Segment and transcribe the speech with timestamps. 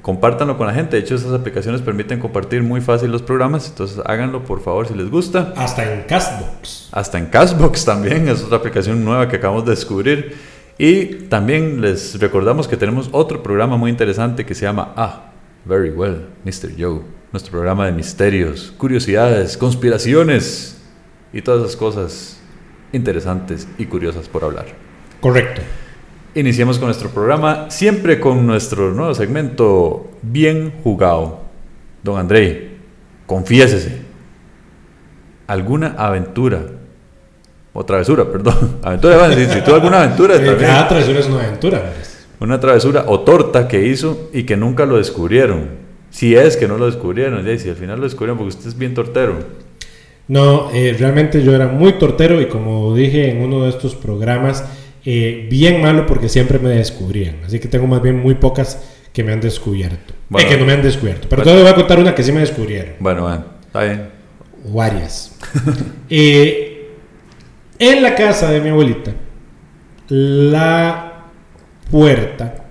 [0.03, 0.97] Compártanlo con la gente.
[0.97, 3.69] De hecho, esas aplicaciones permiten compartir muy fácil los programas.
[3.69, 5.55] Entonces, háganlo por favor si les gusta.
[5.57, 6.89] Hasta en Castbox.
[6.93, 8.29] Hasta en Castbox también.
[8.29, 10.37] Es otra aplicación nueva que acabamos de descubrir.
[10.77, 15.33] Y también les recordamos que tenemos otro programa muy interesante que se llama Ah,
[15.65, 16.71] Very Well, Mr.
[16.79, 20.81] Joe nuestro programa de misterios, curiosidades, conspiraciones
[21.33, 22.41] y todas esas cosas
[22.93, 24.67] interesantes y curiosas por hablar.
[25.21, 25.61] Correcto.
[26.35, 31.41] Iniciamos con nuestro programa, siempre con nuestro nuevo segmento Bien Jugado.
[32.03, 32.77] Don André,
[33.27, 34.03] confiésese.
[35.47, 36.63] ¿Alguna aventura?
[37.73, 38.79] O travesura, perdón.
[38.83, 40.37] Aventura, si, tú alguna aventura.
[40.37, 41.93] Eh, cada travesura es una aventura.
[42.41, 45.78] Una travesura o torta que hizo y que nunca lo descubrieron.
[46.19, 48.77] Si es que no lo descubrieron, ya, si al final lo descubrieron porque usted es
[48.77, 49.39] bien tortero.
[50.27, 54.65] No, eh, realmente yo era muy tortero y como dije en uno de estos programas,
[55.05, 57.37] eh, bien malo porque siempre me descubrían.
[57.47, 60.13] Así que tengo más bien muy pocas que me han descubierto.
[60.37, 61.29] Eh, que no me han descubierto.
[61.29, 62.95] Pero todavía voy a contar una que sí me descubrieron.
[62.99, 64.09] Bueno, bueno, está bien.
[64.75, 65.39] Varias.
[66.09, 69.13] en la casa de mi abuelita,
[70.09, 71.27] la
[71.89, 72.68] puerta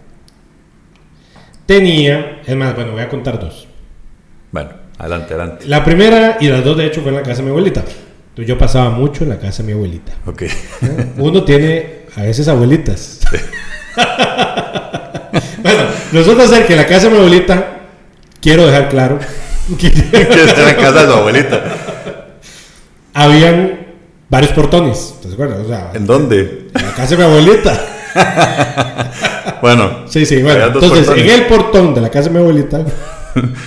[1.67, 3.67] tenía, es más, bueno, voy a contar dos.
[4.51, 5.65] Bueno, adelante, adelante.
[5.67, 7.83] La primera y las dos, de hecho, fue en la casa de mi abuelita.
[8.35, 10.13] Yo pasaba mucho en la casa de mi abuelita.
[10.25, 10.43] Ok.
[11.17, 13.21] Uno tiene a veces abuelitas.
[15.63, 17.79] bueno, nosotros ser que en la casa de mi abuelita,
[18.39, 19.19] quiero dejar claro.
[19.79, 21.63] que estar en casa de tu abuelita.
[23.13, 23.87] Habían
[24.29, 25.59] varios portones, ¿te acuerdas?
[25.65, 26.67] O sea, ¿En dónde?
[26.75, 27.96] En la casa de mi abuelita.
[29.61, 30.05] bueno.
[30.07, 30.65] Sí, sí, bueno.
[30.65, 32.85] Entonces, en el portón de la casa de mi abuelita,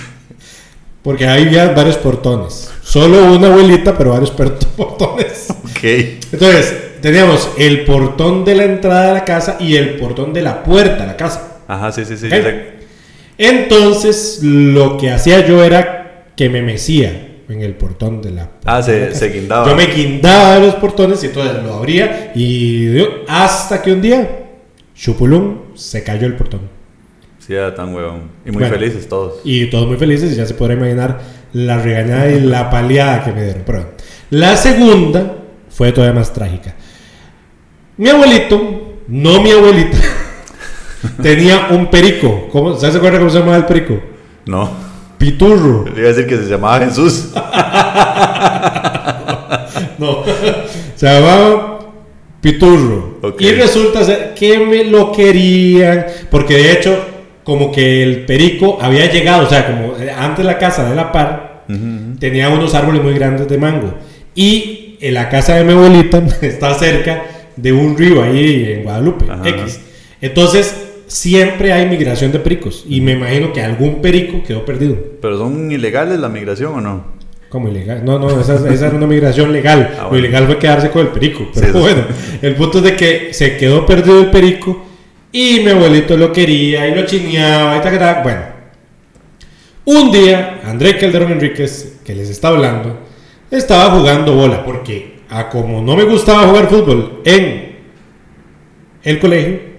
[1.03, 2.71] porque hay varios portones.
[2.83, 4.31] Solo una abuelita, pero varios
[4.77, 5.47] portones.
[5.49, 5.83] Ok.
[6.31, 10.63] Entonces, teníamos el portón de la entrada de la casa y el portón de la
[10.63, 11.59] puerta de la casa.
[11.67, 12.27] Ajá, sí, sí, sí.
[13.37, 18.49] Entonces, lo que hacía yo era que me mecía en el portón de la.
[18.65, 19.67] Ah, se, se, guindaba.
[19.67, 22.97] Yo me guindaba de los portones y entonces lo abría y
[23.27, 24.41] hasta que un día
[25.01, 26.61] Chupulum, se cayó el portón.
[27.39, 28.29] Sí, era tan huevón.
[28.45, 29.41] Y muy felices todos.
[29.43, 31.19] Y todos muy felices, y ya se podrá imaginar
[31.53, 33.63] la regañada y la paliada que me dieron.
[33.65, 33.93] Pero
[34.29, 35.37] la segunda
[35.69, 36.75] fue todavía más trágica.
[37.97, 39.97] Mi abuelito, no mi abuelita,
[41.23, 42.47] tenía un perico.
[42.51, 43.99] ¿Cómo, ¿Se acuerda cómo se llamaba el perico?
[44.45, 44.90] No.
[45.21, 45.85] Piturro.
[45.85, 47.29] Le iba a decir que se llamaba Jesús.
[49.99, 50.23] no.
[50.95, 51.79] Se llamaba
[52.41, 53.19] Piturro.
[53.37, 56.97] Y resulta ser que me lo querían, porque de hecho,
[57.43, 61.65] como que el perico había llegado, o sea, como antes la casa de la par
[62.19, 63.93] tenía unos árboles muy grandes de mango.
[64.33, 69.25] Y en la casa de mi abuelita está cerca de un río ahí en Guadalupe,
[69.45, 69.81] X.
[70.19, 72.85] Entonces, siempre hay migración de pericos.
[72.87, 74.97] Y me imagino que algún perico quedó perdido.
[75.21, 77.05] ¿Pero son ilegales la migración o no?
[77.49, 78.05] Como ilegal.
[78.05, 79.95] No, no, esa, esa era una migración legal.
[79.99, 81.51] Ah, Lo ilegal fue quedarse con el perico.
[81.53, 82.03] Pero bueno,
[82.41, 84.85] el punto es de que se quedó perdido el perico
[85.33, 88.41] y mi abuelito lo quería y lo chineaba y tal, Bueno,
[89.83, 92.99] un día André Calderón Enríquez, que les está hablando,
[93.49, 97.75] estaba jugando bola porque a como no me gustaba jugar fútbol en
[99.03, 99.70] el colegio,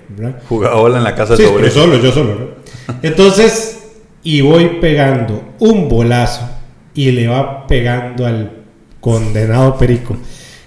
[0.49, 2.94] Jugaba bola en la casa de sí, pero solo, yo solo, ¿no?
[3.03, 3.91] Entonces,
[4.23, 6.49] y voy pegando un bolazo
[6.94, 8.50] y le va pegando al
[9.00, 10.17] condenado perico.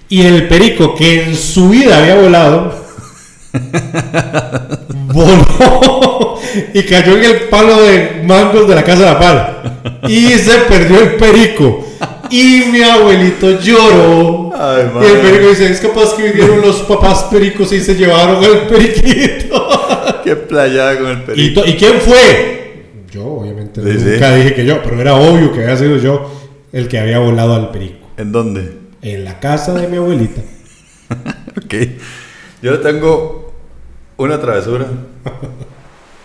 [0.10, 2.85] Y el perico que en su vida había volado,
[5.14, 6.40] voló
[6.74, 10.02] y cayó en el palo de mangos de la casa de la pala.
[10.08, 11.86] Y se perdió el perico.
[12.30, 14.52] Y mi abuelito lloró.
[15.02, 18.60] y el perico dice, es capaz que vinieron los papás pericos y se llevaron el
[18.62, 19.68] periquito.
[20.24, 21.66] Qué playa con el periquito.
[21.66, 22.84] ¿Y, quién fue?
[23.12, 23.82] Yo, obviamente.
[23.82, 26.32] nunca dije que yo, pero era obvio que había sido yo
[26.74, 28.08] el que había volado al perico.
[28.18, 28.74] ¿En dónde?
[29.02, 30.42] En la casa de mi abuelita.
[31.58, 31.76] ok.
[32.62, 33.45] Yo tengo
[34.18, 34.88] una travesura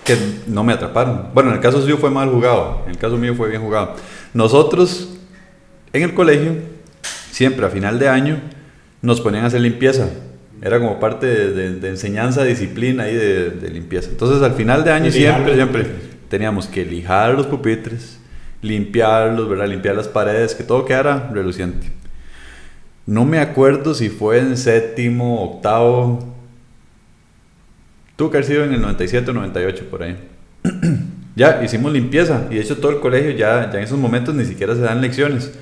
[0.05, 0.17] que
[0.47, 1.29] no me atraparon.
[1.35, 2.83] Bueno, en el caso suyo fue mal jugado.
[2.85, 3.95] En el caso mío fue bien jugado.
[4.35, 5.17] Nosotros
[5.93, 6.53] en el colegio,
[7.31, 8.41] siempre a final de año,
[9.03, 10.09] nos ponían a hacer limpieza.
[10.63, 14.11] Era como parte de, enseñanza, disciplina y de, limpieza.
[14.11, 15.87] Entonces al final de año siempre, siempre
[16.29, 18.19] teníamos que lijar los pupitres,
[18.63, 19.67] limpiarlos, ¿verdad?
[19.67, 21.91] limpiar las paredes, que todo quedara reluciente.
[23.07, 26.21] No me acuerdo si fue en séptimo, octavo.
[28.21, 30.15] Tuvo que haber sido en el 97 o 98 por ahí.
[31.37, 34.75] ya hicimos limpieza y de hecho todo el colegio ya, en esos momentos ni siquiera
[34.75, 35.59] se dan lecciones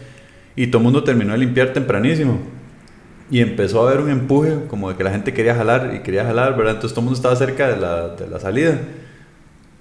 [0.56, 2.40] y todo el mundo terminó de limpiar tempranísimo.
[3.30, 6.24] Y empezó a haber un empuje, como de que la gente quería jalar y quería
[6.24, 6.74] jalar, ¿verdad?
[6.74, 8.76] Entonces todo el mundo estaba cerca de la, de la salida.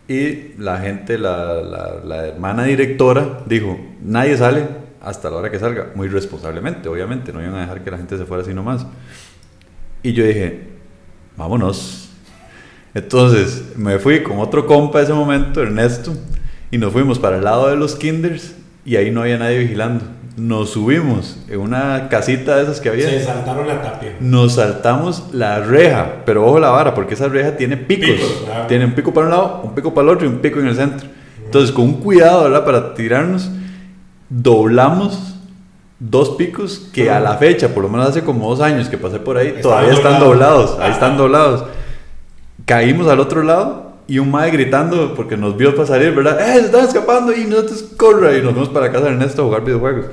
[0.08, 4.68] Y la gente, la, la, hermana directora, dijo, nadie sale
[5.02, 8.20] hasta la hora que salga, muy responsablemente, obviamente, no iban a dejar que la gente
[8.20, 8.86] se fuera así nomás.
[10.04, 10.60] Y yo dije,
[11.36, 12.07] vámonos.
[12.98, 16.14] Entonces me fui con otro compa ese momento, Ernesto,
[16.72, 18.56] y nos fuimos para el lado de los kinders
[18.86, 20.04] y ahí no había nadie vigilando
[20.38, 23.10] nos subimos en una casita de esas que había.
[23.10, 24.16] Se saltaron la tapia.
[24.20, 28.46] Nos saltamos la reja, pero ojo la vara, porque esa reja tiene picos.
[28.68, 30.68] Tiene un pico para un lado, un pico para el otro y un pico en
[30.68, 31.10] el centro.
[31.44, 32.66] Entonces, con un cuidado, ¿verdad?
[32.66, 33.50] Para tirarnos,
[34.30, 35.36] doblamos
[36.00, 39.18] dos picos que a la fecha, por lo menos hace como dos años que pasé
[39.18, 40.78] por ahí, todavía están doblados.
[40.80, 41.64] Ahí están doblados.
[42.66, 46.40] Caímos al otro lado y un mae gritando porque nos vio para salir, ¿verdad?
[46.40, 47.36] ¡Eh, se están escapando!
[47.36, 50.06] Y nosotros corre y nos vamos para casa de Ernesto a jugar videojuegos.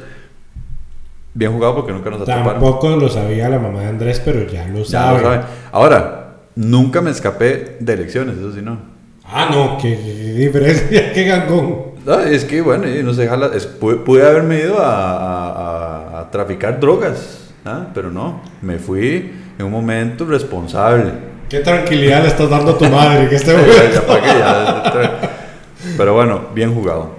[1.33, 2.61] Bien jugado porque nunca nos atraparon.
[2.61, 5.43] Tampoco lo sabía la mamá de Andrés, pero ya lo sabe.
[5.73, 8.79] Ahora, nunca me escapé de elecciones, eso sí no.
[9.25, 9.97] Ah, no, qué,
[10.37, 11.95] diferencia, qué gangón.
[12.05, 13.51] No, es que bueno, no se jala,
[13.81, 17.87] pude, haberme ido a, a, traficar drogas, ¿ah?
[17.95, 21.34] pero no, me fui en un momento responsable.
[21.55, 23.55] Qué tranquilidad le estás dando a tu madre que esté
[25.97, 27.11] Pero bueno, bien jugado.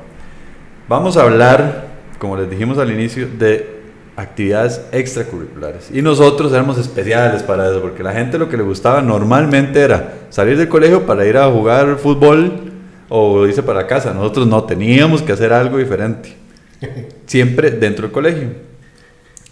[0.89, 1.85] Vamos a hablar,
[2.19, 3.79] como les dijimos al inicio, de
[4.17, 5.89] actividades extracurriculares.
[5.89, 10.15] Y nosotros éramos especiales para eso, porque la gente lo que le gustaba normalmente era
[10.31, 12.73] salir del colegio para ir a jugar fútbol
[13.07, 14.13] o irse para casa.
[14.13, 16.35] Nosotros no teníamos que hacer algo diferente.
[17.25, 18.49] Siempre dentro del colegio.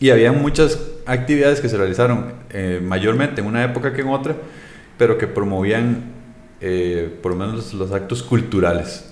[0.01, 4.35] Y había muchas actividades que se realizaron eh, mayormente en una época que en otra,
[4.97, 6.13] pero que promovían
[6.61, 9.11] eh, por lo menos los actos culturales.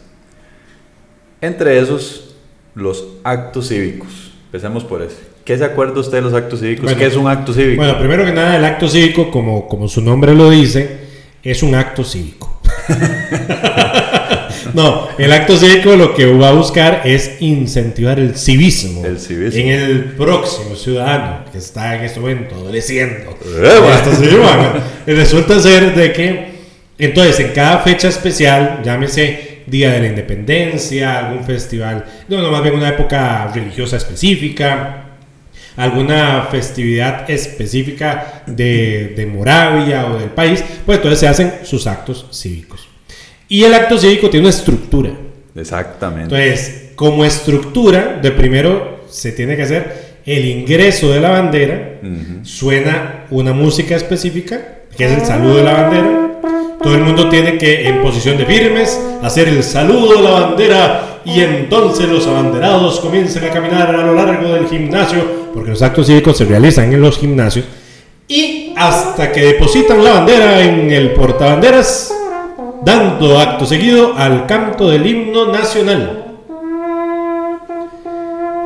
[1.41, 2.35] Entre esos,
[2.75, 4.31] los actos cívicos.
[4.45, 5.31] Empecemos por ese.
[5.43, 6.93] ¿Qué se acuerda usted de los actos cívicos?
[6.93, 7.81] ¿Qué es un acto cívico?
[7.81, 10.99] Bueno, primero que nada, el acto cívico, como, como su nombre lo dice,
[11.43, 12.61] es un acto cívico.
[14.73, 19.59] no, el acto cívico lo que va a buscar es incentivar el civismo, el civismo.
[19.59, 23.37] en el próximo ciudadano que está en este momento adoleciendo.
[25.05, 26.51] Eh, resulta ser de que,
[26.97, 32.63] entonces, en cada fecha especial, llámese Día de la Independencia, algún festival, no, no, más
[32.63, 35.05] bien una época religiosa específica,
[35.77, 42.25] alguna festividad específica de, de, Moravia o del país, pues entonces se hacen sus actos
[42.31, 42.90] cívicos.
[43.51, 45.11] Y el acto cívico tiene una estructura.
[45.53, 46.23] Exactamente.
[46.23, 51.99] Entonces, como estructura, de primero se tiene que hacer el ingreso de la bandera,
[52.43, 56.31] suena una música específica, que es el saludo de la bandera.
[56.81, 61.19] Todo el mundo tiene que, en posición de firmes, hacer el saludo de la bandera
[61.25, 66.07] y entonces los abanderados comienzan a caminar a lo largo del gimnasio porque los actos
[66.07, 67.65] cívicos se realizan en los gimnasios,
[68.29, 72.13] y hasta que depositan la bandera en el portabanderas,
[72.83, 76.25] dando acto seguido al canto del himno nacional.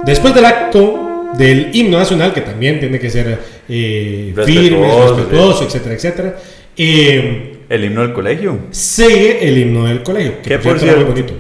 [0.06, 5.96] Después del acto del himno nacional, que también tiene que ser eh, firme, respetuoso, etcétera,
[5.96, 6.36] etcétera.
[6.78, 8.60] Eh, el himno del colegio.
[8.72, 10.42] Sigue el himno del colegio.
[10.44, 11.34] Que por, cierto, bonito.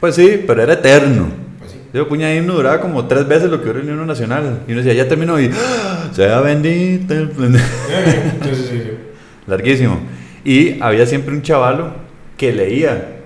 [0.00, 1.44] Pues sí, pero era eterno.
[1.92, 4.62] Yo puña himno duraba como tres veces lo que era el himno nacional.
[4.66, 6.10] Y uno decía, ya terminó y ¡Ah!
[6.12, 7.14] sea bendito
[9.46, 10.00] Larguísimo.
[10.44, 11.92] Y había siempre un chavalo
[12.36, 13.16] que leía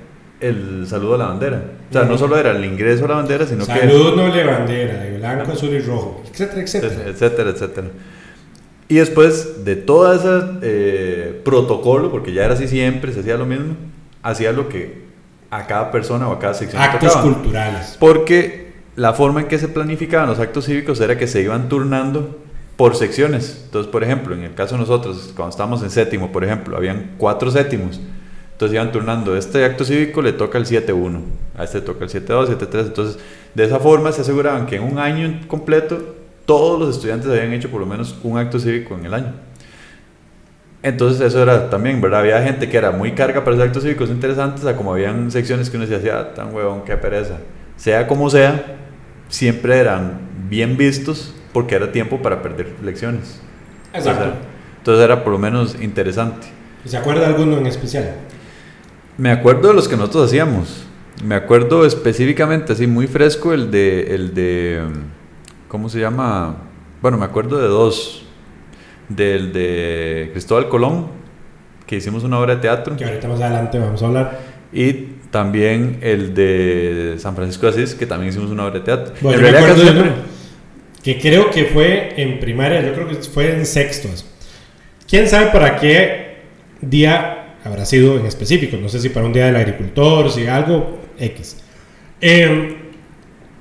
[0.41, 1.63] el saludo a la bandera.
[1.91, 3.73] O sea, no solo era el ingreso a la bandera, sino que...
[3.73, 6.95] Saludo noble bandera, de blanco, azul y rojo, etcétera, etcétera.
[7.09, 7.89] Etcétera, etcétera.
[8.89, 13.47] Y después de todo ese eh, protocolo, porque ya era así siempre, se hacía lo
[13.47, 13.77] mismo,
[14.23, 15.09] hacía lo que
[15.51, 16.81] a cada persona o a cada sección.
[16.81, 17.97] Actos culturales.
[17.99, 22.39] Porque la forma en que se planificaban los actos cívicos era que se iban turnando
[22.79, 23.61] por secciones.
[23.65, 27.15] Entonces, por ejemplo, en el caso de nosotros, cuando estábamos en séptimo, por ejemplo, habían
[27.19, 28.01] cuatro séptimos.
[28.53, 31.21] Entonces iban turnando, este acto cívico le toca el 7-1,
[31.57, 32.81] a este toca el 7-2, 7-3.
[32.87, 33.19] Entonces,
[33.53, 36.15] de esa forma se aseguraban que en un año completo
[36.47, 39.33] todos los estudiantes habían hecho por lo menos un acto cívico en el año.
[40.81, 42.21] Entonces eso era también, ¿verdad?
[42.21, 45.69] Había gente que era muy carga para hacer actos cívicos interesantes, a como habían secciones
[45.69, 47.39] que uno decía, ah, tan huevón, qué pereza.
[47.77, 48.77] Sea como sea,
[49.29, 53.41] siempre eran bien vistos porque era tiempo para perder lecciones.
[53.93, 54.35] Exacto.
[54.79, 56.47] Entonces era, por lo menos interesante.
[56.85, 58.15] ¿Se acuerda alguno en especial?
[59.17, 60.85] Me acuerdo de los que nosotros hacíamos.
[61.25, 64.83] Me acuerdo específicamente, así muy fresco, el de, el de,
[65.67, 66.57] ¿cómo se llama?
[67.03, 68.25] Bueno, me acuerdo de dos.
[69.09, 71.07] Del de Cristóbal Colón,
[71.87, 72.95] que hicimos una obra de teatro.
[72.95, 74.39] Que ahorita más adelante vamos a hablar.
[74.71, 74.93] Y
[75.31, 79.15] también el de San Francisco de Asís, que también hicimos una obra de teatro.
[79.23, 80.13] Bueno, me acuerdo de uno,
[81.03, 84.27] que creo que fue en primaria, yo creo que fue en sextos.
[85.09, 86.39] ¿Quién sabe para qué
[86.81, 90.99] día habrá sido en específico, no sé si para un día del agricultor, si algo
[91.19, 91.57] X.
[92.21, 92.77] Em,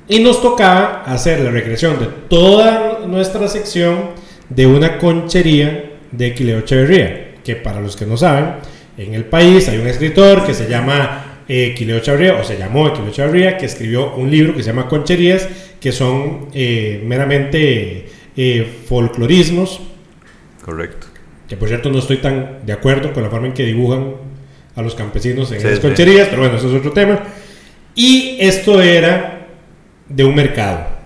[0.08, 4.12] y nos tocaba hacer la recreación de toda nuestra sección
[4.50, 8.56] de una conchería de Quileo Echeverría, que para los que no saben,
[8.98, 12.94] en el país hay un escritor que se llama eh, Quileo Echeverría, o se llamó
[12.94, 15.48] Quileo Echeverría, que escribió un libro que se llama Concherías,
[15.80, 19.82] que son eh, meramente eh, folclorismos.
[20.64, 21.08] Correcto
[21.48, 24.16] que por cierto no estoy tan de acuerdo con la forma en que dibujan
[24.76, 27.20] a los campesinos en las concherías, pero bueno, eso es otro tema.
[27.96, 29.48] Y esto era
[30.08, 30.98] de un mercado.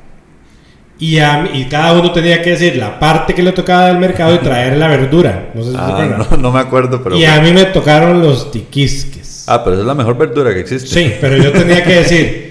[1.00, 4.38] Y, y cada uno tenía que decir la parte que le tocaba del mercado y
[4.44, 5.52] traer la verdura.
[5.54, 7.16] No sé si ah, no, no, me acuerdo, pero...
[7.16, 9.46] Y a mí me tocaron los tiquisques.
[9.48, 10.90] Ah, pero esa es la mejor verdura que existe.
[10.90, 12.51] Sí, pero yo tenía que decir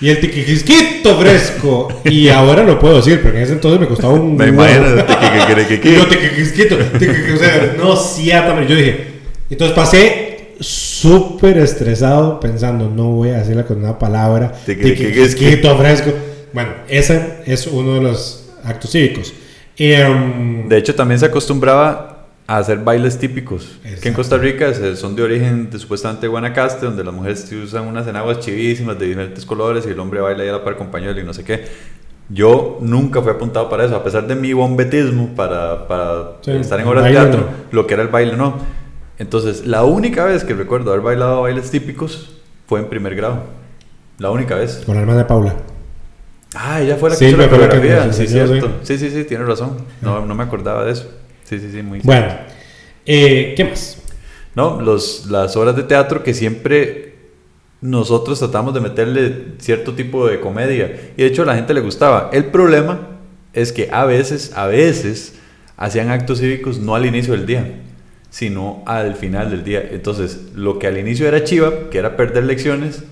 [0.00, 2.02] y el tiquisquito fresco.
[2.04, 4.36] Y ahora lo puedo decir, pero en ese entonces me costaba un.
[4.36, 5.04] Me imagino,
[5.68, 5.98] tiquisquito.
[5.98, 6.76] No, tiquisquito.
[7.34, 8.66] O sea, no, siátame.
[8.66, 9.06] Yo dije.
[9.50, 14.52] Entonces pasé súper estresado pensando, no voy a decirle con una palabra.
[14.64, 16.12] Tiquisquito fresco.
[16.52, 19.34] Bueno, ese es uno de los actos cívicos.
[19.76, 22.09] De hecho, también se acostumbraba
[22.50, 23.78] a hacer bailes típicos.
[24.02, 28.08] Que en Costa Rica son de origen de, supuestamente Guanacaste, donde las mujeres usan unas
[28.08, 31.22] enaguas chivísimas de diferentes colores y el hombre baila ahí a la par compañero y
[31.22, 31.66] no sé qué.
[32.28, 36.88] Yo nunca fui apuntado para eso, a pesar de mi bombetismo para, para estar en
[36.88, 38.56] obras de teatro, lo que era el baile no.
[39.18, 43.44] Entonces, la única vez que recuerdo haber bailado bailes típicos fue en primer grado.
[44.18, 44.82] La única vez.
[44.84, 45.54] Con la hermana de Paula.
[46.56, 48.12] Ah, ella fue la que hizo la coreografía.
[48.12, 48.72] Sí, cierto.
[48.82, 49.76] Sí, sí, razón.
[50.00, 51.19] No, no me acordaba de eso.
[51.50, 52.28] Sí, sí, sí, muy Bueno,
[53.04, 53.98] eh, ¿qué más?
[54.54, 57.14] No, los, las obras de teatro que siempre
[57.80, 61.10] nosotros tratamos de meterle cierto tipo de comedia.
[61.16, 62.30] Y de hecho a la gente le gustaba.
[62.32, 63.18] El problema
[63.52, 65.40] es que a veces, a veces,
[65.76, 67.80] hacían actos cívicos no al inicio del día,
[68.30, 69.82] sino al final del día.
[69.90, 73.02] Entonces, lo que al inicio era chiva, que era perder lecciones,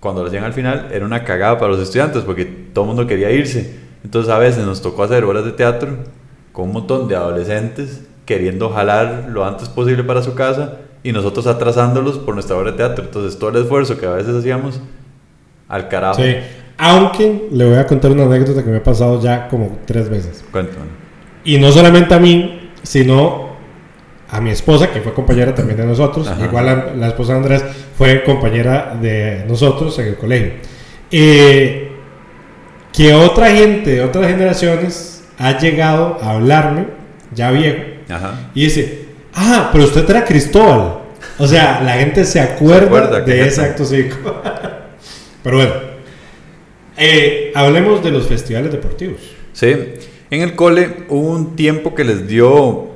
[0.00, 3.06] cuando lo hacían al final era una cagada para los estudiantes, porque todo el mundo
[3.06, 3.74] quería irse.
[4.04, 5.98] Entonces, a veces nos tocó hacer obras de teatro
[6.52, 11.46] con un montón de adolescentes queriendo jalar lo antes posible para su casa y nosotros
[11.46, 13.04] atrasándolos por nuestra obra de teatro.
[13.04, 14.80] Entonces todo el esfuerzo que a veces hacíamos
[15.68, 16.22] al carajo.
[16.22, 16.36] Sí,
[16.78, 20.44] aunque le voy a contar una anécdota que me ha pasado ya como tres veces.
[20.50, 20.86] Cuéntame.
[21.44, 23.52] Y no solamente a mí, sino
[24.30, 26.30] a mi esposa, que fue compañera también de nosotros.
[26.42, 27.64] Igual la, la, esposa de Andrés
[27.98, 30.52] fue compañera de nosotros en el colegio.
[31.10, 31.92] Eh,
[32.92, 35.11] que otra gente otras generaciones
[35.42, 36.86] ha llegado a hablarme,
[37.34, 37.82] ya viejo,
[38.54, 41.00] y dice, ah, pero usted era Cristóbal.
[41.36, 44.16] O sea, la gente se acuerda, de ese acto cívico.
[45.42, 45.72] pero bueno,
[46.96, 49.20] eh, hablemos de los festivales deportivos.
[49.52, 49.74] Sí,
[50.30, 52.92] en el cole hubo un tiempo que les dio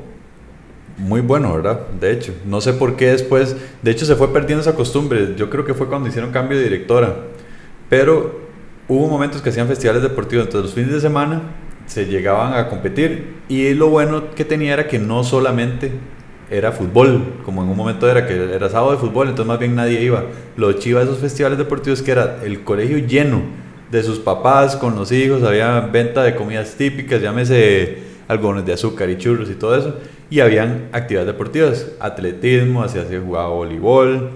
[0.98, 1.80] muy bueno, ¿verdad?
[2.00, 5.50] De hecho, no sé por qué después, de hecho se fue perdiendo esa costumbre, yo
[5.50, 7.16] creo que fue cuando hicieron cambio de directora,
[7.90, 8.46] pero
[8.86, 11.42] hubo momentos que hacían festivales deportivos, entonces los fines de semana
[11.86, 13.36] se llegaban a competir.
[13.48, 15.92] Y lo bueno que tenía era que no solamente
[16.50, 19.74] era fútbol, como en un momento era que era sábado de fútbol, entonces más bien
[19.74, 20.24] nadie iba.
[20.56, 23.42] Lo chiva de esos festivales deportivos que era el colegio lleno
[23.90, 29.08] de sus papás con los hijos, había venta de comidas típicas, llámese algodones de azúcar
[29.10, 29.96] y churros y todo eso,
[30.28, 34.30] y habían actividades deportivas, atletismo, así se jugaba voleibol,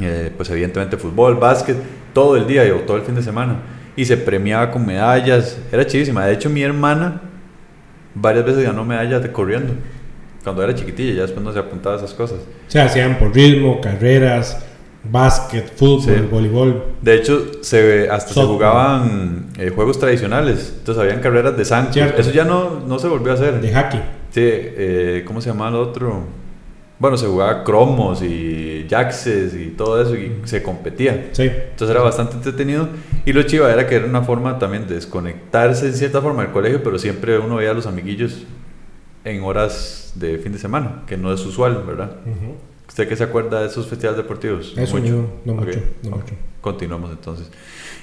[0.00, 1.76] eh, pues evidentemente fútbol, básquet,
[2.14, 3.56] todo el día o todo el fin de semana
[3.96, 5.58] y se premiaba con medallas.
[5.70, 6.26] Era chidísima.
[6.26, 7.20] De hecho, mi hermana
[8.14, 9.74] varias veces ganó medallas de corriendo.
[10.42, 12.38] Cuando era chiquitilla, ya después no se apuntaba a esas cosas.
[12.38, 14.64] O sea, hacían por ritmo, carreras.
[15.04, 16.84] básquet, fútbol, voleibol.
[17.02, 20.74] De hecho, se, hasta se jugaban eh, juegos tradicionales.
[20.78, 22.14] Entonces, habían carreras de Sánchez.
[22.16, 23.60] Eso ya no, no se volvió a hacer.
[23.60, 24.00] De hockey.
[24.30, 26.24] Sí, eh, ¿cómo se llamaba el otro?
[27.00, 31.30] Bueno, se jugaba cromos y jaxes y todo eso y se competía.
[31.32, 31.44] Sí.
[31.44, 32.88] Entonces era bastante entretenido.
[33.24, 36.52] Y lo chiva era que era una forma también de desconectarse en cierta forma del
[36.52, 38.44] colegio, pero siempre uno veía a los amiguillos
[39.24, 42.16] en horas de fin de semana, que no es usual, ¿verdad?
[42.86, 44.74] ¿Usted qué se acuerda de esos festivales deportivos?
[44.76, 45.26] Eso mucho.
[45.46, 46.34] no, mucho, no mucho.
[46.60, 47.50] Continuamos entonces.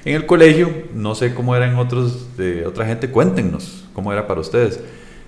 [0.05, 4.41] En el colegio, no sé cómo eran otros de otra gente, cuéntenos cómo era para
[4.41, 4.79] ustedes.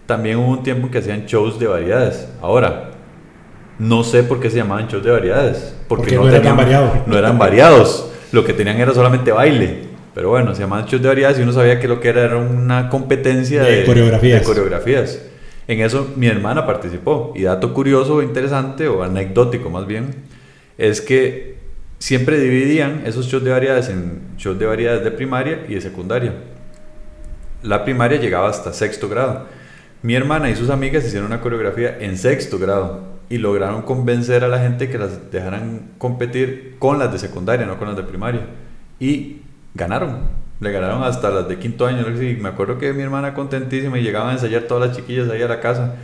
[0.08, 2.28] También hubo un tiempo que hacían shows de variedades.
[2.42, 2.92] Ahora,
[3.80, 5.74] no sé por qué se llamaban shows de variedades.
[5.88, 7.08] Porque, no, eran variados.
[7.08, 8.12] No eran variados.
[8.34, 9.90] Lo que tenían era solamente baile.
[10.14, 12.38] Pero bueno, se llamaban shows de variedades y uno sabía que lo que era era
[12.38, 14.42] una competencia de, coreografías.
[14.42, 15.22] de coreografías.
[15.68, 17.32] En eso mi hermana participó.
[17.36, 20.14] Y dato curioso, interesante o anecdótico más bien,
[20.78, 21.56] es que
[22.00, 26.34] siempre dividían esos shows de variedades en shows de variedades de primaria y de secundaria.
[27.64, 29.46] La primaria llegaba hasta sexto grado.
[30.02, 34.48] Mi hermana y sus amigas hicieron una coreografía en sexto grado y lograron convencer a
[34.48, 38.42] la gente que las dejaran competir con las de secundaria, no con las de primaria.
[39.00, 39.42] Y
[39.76, 40.22] ganaron.
[40.60, 42.06] Le ganaron hasta las de quinto año.
[42.22, 45.44] Y me acuerdo que mi hermana contentísima y llegaban a ensayar todas las chiquillas ahí
[45.44, 45.96] a la casa.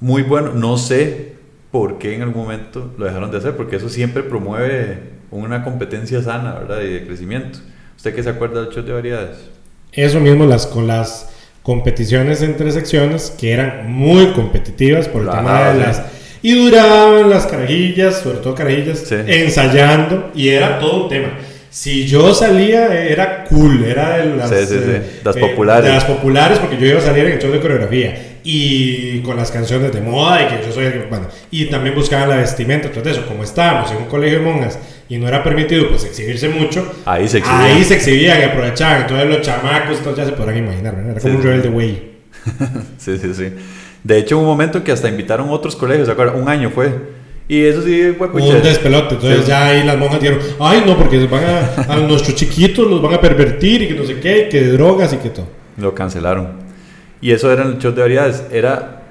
[0.00, 0.52] Muy bueno.
[0.52, 1.36] No sé
[1.70, 6.22] por qué en algún momento lo dejaron de hacer, porque eso siempre promueve una competencia
[6.22, 6.82] sana, ¿verdad?
[6.82, 7.60] Y de crecimiento.
[7.96, 9.38] ¿Usted qué se acuerda del show de variedades?
[9.92, 11.30] Eso mismo, las, con las
[11.62, 16.15] competiciones entre secciones que eran muy competitivas por el tema de las...
[16.42, 21.30] Y duraban las carajillas, sobre todo carajillas, ensayando y era todo un tema.
[21.76, 25.84] Si yo salía, era cool, era de las, eh, las populares.
[25.84, 29.36] De las populares, porque yo iba a salir en el show de coreografía y con
[29.36, 30.90] las canciones de moda y que yo soy.
[31.10, 32.86] Bueno, y también buscaban la vestimenta.
[32.86, 34.78] Entonces, eso, como estábamos en un colegio de monjas
[35.08, 37.62] y no era permitido pues exhibirse mucho, ahí se exhibían.
[37.62, 39.02] Ahí se exhibían y aprovechaban.
[39.02, 42.02] Entonces, los chamacos, entonces ya se podrán imaginar, era como un rebelde güey.
[42.96, 43.52] sí, sí, sí.
[44.06, 46.40] De hecho, hubo un momento que hasta invitaron otros colegios, ¿se acuerdan?
[46.40, 46.92] Un año fue
[47.48, 49.16] y eso sí fue Un despelote.
[49.16, 53.02] Entonces ya ahí las monjas dijeron, ay no, porque van a, a nuestros chiquitos los
[53.02, 55.48] van a pervertir y que no sé qué, que de drogas y que todo.
[55.76, 56.52] Lo cancelaron.
[57.20, 58.44] Y eso eran los shows de variedades.
[58.52, 59.02] Era,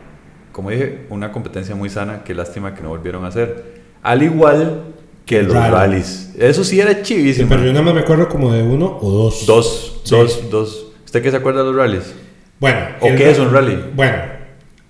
[0.54, 2.24] como dije, una competencia muy sana.
[2.24, 3.66] Qué lástima que no volvieron a hacer.
[4.02, 4.84] Al igual
[5.26, 6.34] que los rallies.
[6.40, 7.50] Eso sí era chivísimo.
[7.50, 9.46] pero yo nada más me acuerdo como de uno o dos.
[9.46, 10.88] Dos, dos, dos.
[11.04, 12.14] ¿Usted qué se acuerda de los rallies?
[12.62, 12.80] Bueno.
[13.02, 13.78] ¿O qué es un rally?
[13.94, 14.35] Bueno,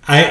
[0.05, 0.25] hay,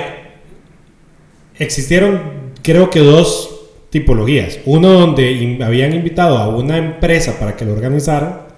[1.59, 3.51] existieron creo que dos
[3.91, 4.59] tipologías.
[4.65, 8.49] Uno donde habían invitado a una empresa para que lo organizara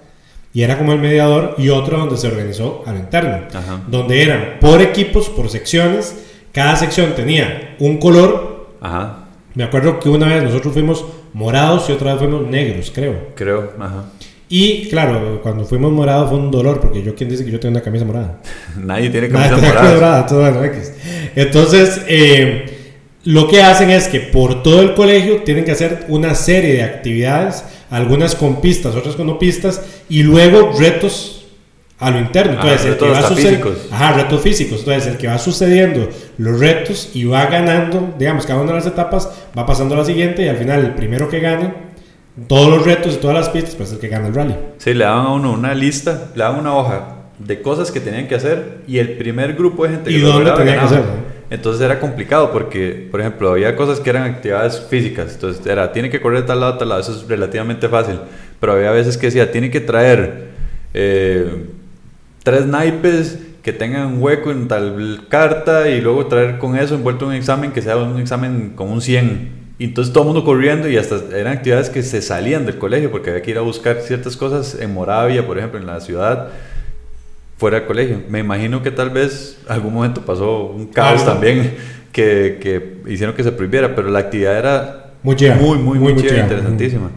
[0.53, 3.41] y era como el mediador y otro donde se organizó al interno,
[3.87, 8.71] donde eran por equipos, por secciones, cada sección tenía un color.
[9.53, 13.29] Me acuerdo que una vez nosotros fuimos morados y otra vez fuimos negros, creo.
[13.35, 14.05] Creo, ajá.
[14.49, 17.73] Y claro, cuando fuimos morados fue un dolor, porque yo, ¿quién dice que yo tengo
[17.73, 18.39] una camisa morada?
[18.77, 20.25] Nadie tiene camisa morada.
[21.35, 22.77] Entonces, eh,
[23.25, 26.83] lo que hacen es que por todo el colegio tienen que hacer una serie de
[26.83, 31.45] actividades, algunas con pistas, otras con no pistas, y luego retos
[31.99, 32.53] a lo interno.
[32.53, 33.77] Entonces, el que va físicos.
[33.91, 34.79] Ajá, retos físicos.
[34.79, 36.07] Entonces, el que va sucediendo
[36.37, 40.05] los retos y va ganando, digamos, cada una de las etapas va pasando a la
[40.05, 41.87] siguiente y al final el primero que gane
[42.47, 44.55] todos los retos y todas las pistas, pues es el que gana el rally.
[44.77, 48.27] Sí, le daban a uno una lista, le daban una hoja de cosas que tenían
[48.27, 51.03] que hacer y el primer grupo de gente que ¿Y dónde tenían que hacer?
[51.49, 55.33] Entonces era complicado porque, por ejemplo, había cosas que eran actividades físicas.
[55.33, 57.01] Entonces era, tiene que correr de tal lado tal lado.
[57.01, 58.19] Eso es relativamente fácil.
[58.59, 60.49] Pero había veces que decía, tiene que traer
[60.93, 61.65] eh,
[62.43, 67.27] tres naipes que tengan un hueco en tal carta y luego traer con eso envuelto
[67.27, 69.56] un examen que sea un examen con un 100.
[69.79, 73.11] Y entonces todo el mundo corriendo y hasta eran actividades que se salían del colegio
[73.11, 76.49] porque había que ir a buscar ciertas cosas en Moravia, por ejemplo, en la ciudad
[77.57, 78.21] fuera del colegio.
[78.27, 81.75] Me imagino que tal vez algún momento pasó un caos también
[82.11, 87.11] que, que, hicieron que se prohibiera, pero la actividad era muy, muy, muy, muy, interesantísima.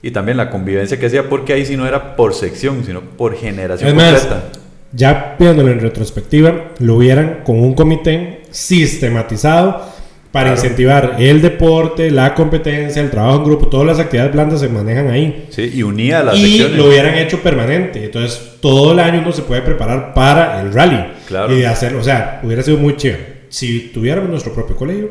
[0.00, 3.34] Y también la convivencia que hacía, porque ahí sí no era por sección, sino por
[3.34, 4.44] generación completa.
[4.92, 9.97] ya viéndolo en retrospectiva, lo hubieran con un comité sistematizado
[10.38, 14.68] para incentivar el deporte, la competencia, el trabajo en grupo, todas las actividades blandas se
[14.68, 15.48] manejan ahí.
[15.50, 18.04] Sí, y unía las Y lo hubieran hecho permanente.
[18.04, 21.04] Entonces, todo el año uno se puede preparar para el rally.
[21.26, 21.52] Claro.
[21.52, 23.16] Y hacerlo, o sea, hubiera sido muy chido.
[23.48, 25.10] Si tuviéramos nuestro propio colegio,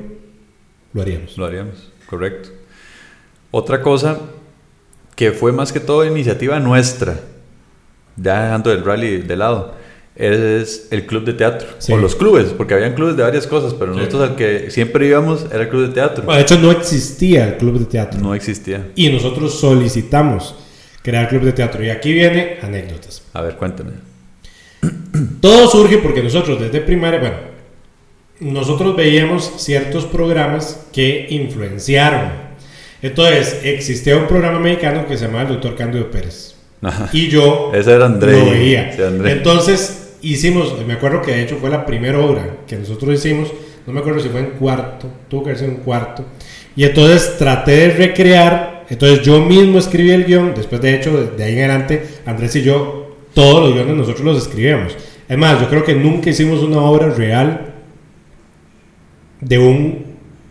[0.94, 1.38] lo haríamos.
[1.38, 2.48] Lo haríamos, correcto.
[3.52, 4.20] Otra cosa
[5.14, 7.20] que fue más que todo iniciativa nuestra,
[8.16, 9.76] ya dejando el rally de lado,
[10.18, 11.68] es el club de teatro.
[11.90, 15.46] O los clubes, porque habían clubes de varias cosas, pero nosotros al que siempre íbamos
[15.52, 16.32] era el club de teatro.
[16.32, 18.20] de hecho, no existía el club de teatro.
[18.20, 18.92] No existía.
[18.96, 20.56] Y nosotros solicitamos
[21.04, 21.84] crear el club de teatro.
[21.84, 23.22] Y aquí viene anécdotas.
[23.34, 23.92] A ver, cuéntame.
[25.42, 27.38] Todo surge porque nosotros desde primaria, bueno,
[28.40, 32.48] nosotros veíamos ciertos programas que influenciaron.
[33.02, 36.56] Entonces, existía un programa mexicano que se llamaba el Doctor Cándido Pérez.
[37.12, 38.92] Y yo Ese era André, lo veía.
[39.26, 43.52] Entonces, hicimos, me acuerdo que de hecho fue la primera obra que nosotros hicimos,
[43.86, 46.26] no me acuerdo si fue en cuarto, tuvo que ser en cuarto.
[46.76, 51.44] Y entonces traté de recrear, entonces yo mismo escribí el guion, después de hecho, de
[51.44, 54.96] ahí en adelante, Andrés y yo, todos los guiones nosotros los escribíamos.
[55.28, 57.74] Es más, yo creo que nunca hicimos una obra real
[59.42, 60.06] de un,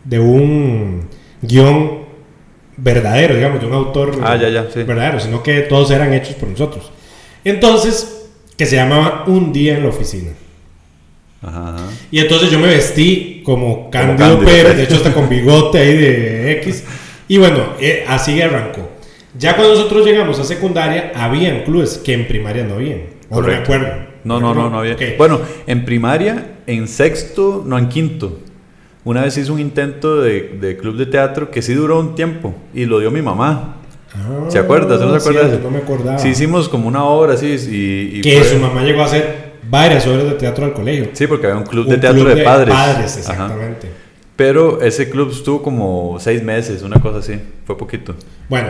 [0.04, 1.08] de un
[1.42, 2.06] guion
[2.76, 6.92] verdadero, digamos, de un autor ah, verdadero, sino que todos eran hechos por nosotros.
[7.44, 8.25] Entonces,
[8.56, 10.30] que se llamaba Un día en la oficina.
[12.10, 16.52] Y entonces yo me vestí como Cándido, Pérez, de hecho hasta con bigote ahí de
[16.52, 16.84] X.
[17.28, 18.88] Y bueno, eh, así arrancó.
[19.36, 23.00] Ya cuando nosotros llegamos a secundaria, habían clubes que en primaria no habían.
[23.28, 23.88] No me acuerdo.
[24.22, 24.96] No, no, no, no había.
[25.18, 28.38] Bueno, en primaria, en sexto, no, en quinto.
[29.02, 32.54] Una vez hice un intento de, de, club de teatro que sí duró un tiempo
[32.72, 33.78] y lo dio mi mamá.
[34.16, 34.96] Ah, ¿Se acuerda?
[34.98, 35.58] ¿No se acuerda?
[35.62, 36.18] no me acordaba.
[36.18, 37.56] Sí, hicimos como una obra así.
[37.68, 41.10] Y, que su mamá llegó a hacer varias obras de teatro al colegio.
[41.12, 42.74] Sí, porque había un club de teatro de, padres.
[42.74, 43.88] Padres, exactamente.
[44.36, 47.40] Pero ese club estuvo como seis meses, una cosa así.
[47.64, 48.14] Fue poquito.
[48.48, 48.68] Bueno,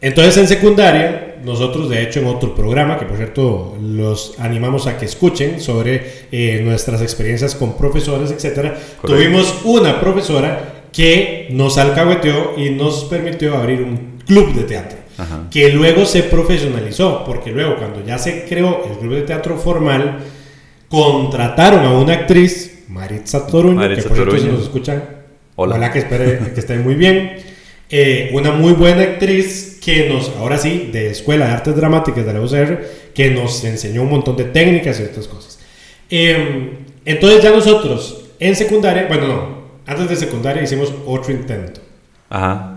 [0.00, 4.98] entonces en secundaria, nosotros de hecho en otro programa, que por cierto los animamos a
[4.98, 8.72] que escuchen sobre eh, nuestras experiencias con profesores, etc.
[9.02, 14.98] Tuvimos una profesora que nos alcahueteó y nos permitió abrir un club de teatro.
[15.50, 20.18] Que luego se profesionalizó, porque luego cuando ya se creó el club de teatro formal,
[20.88, 25.04] contrataron a una actriz, Maritza Toruño, que por cierto si nos escuchan,
[25.56, 27.36] hola, que espere que esté muy bien,
[27.90, 32.32] eh, una muy buena actriz que nos, ahora sí, de Escuela de Artes Dramáticas de
[32.32, 32.84] la UCR,
[33.14, 35.60] que nos enseñó un montón de técnicas y otras cosas.
[36.10, 36.70] Em,
[37.04, 41.80] entonces ya nosotros en secundaria, bueno, no, antes de secundaria hicimos otro intento.
[42.30, 42.73] Ajá.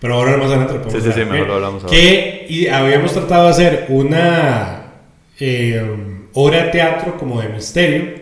[0.00, 1.96] Pero ahora más adelante lo podemos Sí, sí, sí, mejor lo hablamos ahora.
[1.96, 4.92] Que y habíamos tratado de hacer una
[5.38, 8.20] em, obra de teatro como de misterio,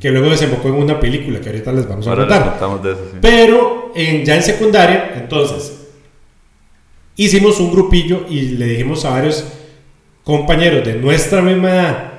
[0.00, 2.58] que luego desembocó en una película que ahorita les vamos a contar.
[2.82, 3.18] De eso, sí.
[3.20, 5.88] Pero en, ya en secundaria, entonces,
[7.16, 9.44] hicimos un grupillo y le dijimos a varios
[10.24, 12.12] compañeros de nuestra misma edad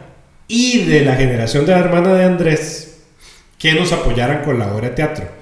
[0.47, 3.03] y de la generación de la hermana de Andrés
[3.57, 5.40] que nos apoyaran con la obra de teatro.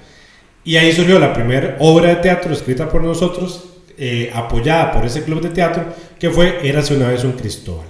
[0.64, 3.64] Y ahí surgió la primera obra de teatro escrita por nosotros,
[3.96, 5.84] eh, apoyada por ese club de teatro,
[6.18, 7.86] que fue Érase una vez un Cristóbal.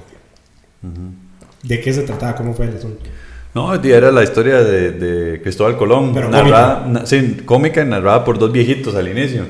[1.63, 2.35] ¿De qué se trataba?
[2.37, 3.03] ¿Cómo fue el asunto?
[3.53, 7.45] No, era la historia de, Cristóbal Colón, Pero narrada, cómica.
[7.45, 9.45] cómica y narrada por dos viejitos al inicio.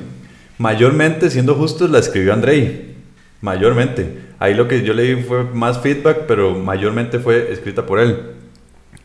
[0.57, 2.95] Mayormente, siendo justos, la escribió Andrei.
[3.41, 4.31] Mayormente.
[4.39, 8.17] Ahí lo que yo le di fue más feedback, pero mayormente fue escrita por él.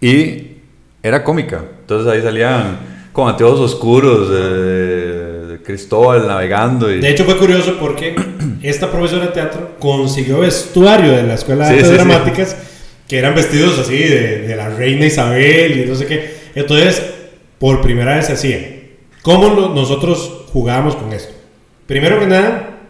[0.01, 0.57] Y
[1.03, 1.63] era cómica.
[1.81, 2.79] Entonces ahí salían
[3.17, 6.93] con anteojos oscuros, de Cristóbal navegando.
[6.93, 7.01] Y...
[7.01, 8.15] De hecho fue curioso porque
[8.63, 12.57] esta profesora de teatro consiguió vestuario de la Escuela de Artes Dramáticas,
[13.09, 16.37] que eran vestidos así de, de, la reina Isabel y no sé qué.
[16.55, 17.03] Entonces,
[17.59, 18.83] por primera vez se hacía.
[19.23, 21.33] ¿Cómo nosotros jugábamos con esto?
[21.87, 22.81] Primero que nada,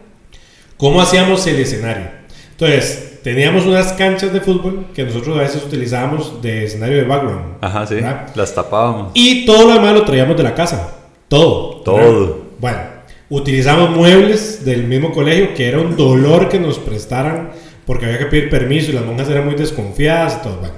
[0.75, 2.07] ¿cómo hacíamos el escenario?
[2.51, 7.55] Entonces, teníamos unas canchas de fútbol que nosotros a veces utilizábamos de escenario de background.
[7.61, 7.97] Ajá, sí.
[8.35, 9.11] Las tapábamos.
[9.13, 10.95] Y todo lo demás lo traíamos de la casa.
[11.27, 11.81] Todo.
[11.81, 12.41] Todo.
[12.59, 12.79] Bueno,
[13.29, 17.51] utilizamos muebles del mismo colegio, que era un dolor que nos prestaran
[17.85, 20.57] porque había que pedir permiso y las monjas eran muy desconfiadas y todo.
[20.57, 20.75] Bueno.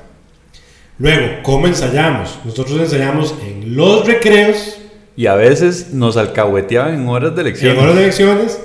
[0.99, 2.38] Luego, ¿cómo ensayamos?
[2.43, 4.78] Nosotros ensayamos en los recreos
[5.15, 7.78] y a veces nos alcahueteaban en horas de elecciones.
[7.78, 8.60] En horas de elecciones,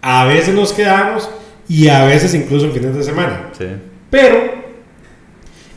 [0.00, 1.28] a veces nos quedábamos
[1.72, 3.48] y a veces incluso en fines de semana.
[3.56, 3.64] Sí.
[4.10, 4.36] Pero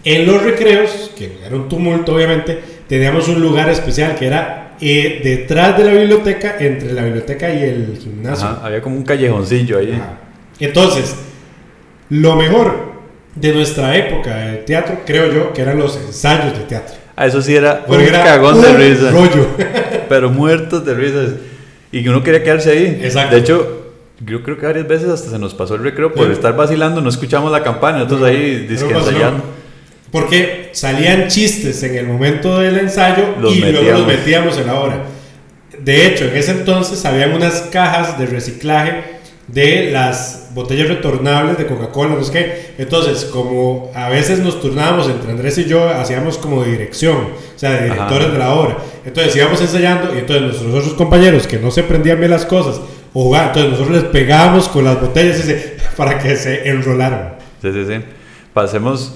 [0.03, 5.21] en los recreos, que era un tumulto obviamente, teníamos un lugar especial que era eh,
[5.23, 8.45] detrás de la biblioteca, entre la biblioteca y el gimnasio.
[8.61, 9.97] había como un callejoncillo ahí.
[10.59, 11.15] Entonces,
[12.09, 12.95] lo mejor
[13.33, 16.95] de nuestra época de teatro, creo yo, que eran los ensayos de teatro.
[17.15, 19.13] Ah, eso sí era un cagón de risa.
[20.09, 21.37] Pero muertos de risa.
[21.93, 22.99] Y uno quería quedarse ahí.
[23.01, 23.33] Exacto.
[23.33, 23.84] De hecho,
[24.19, 27.09] yo creo que varias veces hasta se nos pasó el recreo por estar vacilando, no
[27.09, 29.43] escuchamos la campana, nosotros ahí ensayando.
[30.11, 35.03] Porque salían chistes en el momento del ensayo y luego los metíamos en la hora.
[35.79, 39.15] De hecho, en ese entonces habían unas cajas de reciclaje
[39.47, 42.65] de las botellas retornables de Coca-Cola, no sé qué.
[42.77, 47.17] Entonces, como a veces nos turnábamos entre Andrés y yo, hacíamos como dirección,
[47.55, 48.77] o sea, de directores de la obra.
[49.05, 52.79] Entonces íbamos ensayando y entonces nuestros otros compañeros que no se prendían bien las cosas,
[53.15, 55.41] entonces nosotros les pegábamos con las botellas
[55.97, 57.35] para que se enrolaran.
[57.61, 57.93] Sí, sí, sí.
[58.53, 59.15] Pasemos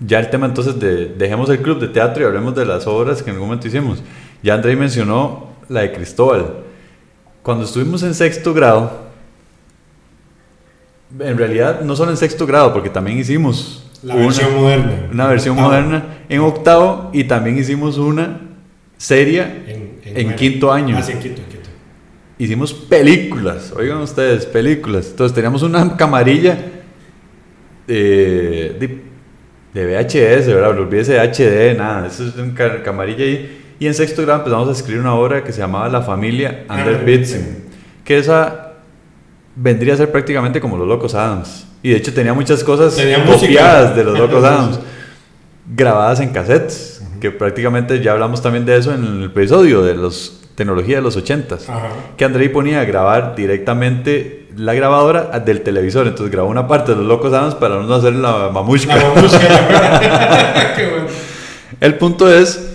[0.00, 3.22] ya el tema entonces de dejemos el club de teatro y hablemos de las obras
[3.22, 4.02] que en algún momento hicimos.
[4.42, 6.64] Ya André mencionó la de Cristóbal.
[7.42, 9.08] Cuando estuvimos en sexto grado,
[11.18, 15.08] en realidad no solo en sexto grado, porque también hicimos la versión moderna.
[15.12, 18.40] Una versión moderna en octavo y también hicimos una
[18.96, 19.64] seria
[20.04, 20.96] en, quinto año.
[20.96, 21.47] Ah, en quinto, en quinto.
[22.38, 25.08] Hicimos películas, oigan ustedes, películas.
[25.10, 26.56] Entonces teníamos una camarilla
[27.86, 29.00] de,
[29.74, 30.72] de, VHS, ¿verdad?
[30.74, 32.06] No olvídese HD, nada.
[32.06, 33.64] Eso es una camarilla ahí.
[33.80, 37.04] Y en sexto grado empezamos a escribir una obra que se llamaba La familia Under
[38.04, 38.74] que esa
[39.54, 41.66] vendría a ser prácticamente como Los Locos Adams.
[41.82, 42.96] Y de hecho tenía muchas cosas
[43.26, 44.80] copiadas de Los Locos Adams,
[45.74, 50.47] grabadas en cassettes, que prácticamente ya hablamos también de eso en el episodio de los
[50.58, 51.58] tecnología de los 80
[52.16, 56.98] que Andrei ponía a grabar directamente la grabadora del televisor, entonces grabó una parte de
[56.98, 58.92] Los Locos Adams para no hacer la mamushka.
[61.80, 62.74] El punto es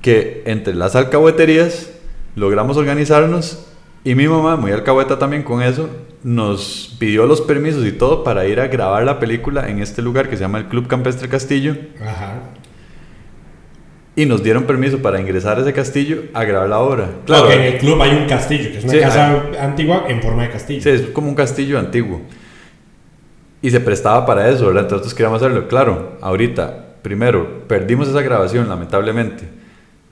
[0.00, 1.90] que entre las alcahueterías
[2.34, 3.66] logramos organizarnos
[4.02, 5.88] y mi mamá, muy alcahueta también con eso,
[6.24, 10.28] nos pidió los permisos y todo para ir a grabar la película en este lugar
[10.28, 11.76] que se llama el Club Campestre Castillo.
[12.00, 12.40] Ajá.
[14.14, 17.08] Y nos dieron permiso para ingresar a ese castillo a grabar la obra.
[17.24, 20.50] Claro, en el club hay un castillo, que es una casa antigua en forma de
[20.50, 20.82] castillo.
[20.82, 22.20] Sí, es como un castillo antiguo.
[23.62, 24.82] Y se prestaba para eso, ¿verdad?
[24.82, 25.66] Entonces queríamos hacerlo.
[25.68, 29.44] Claro, ahorita, primero, perdimos esa grabación, lamentablemente.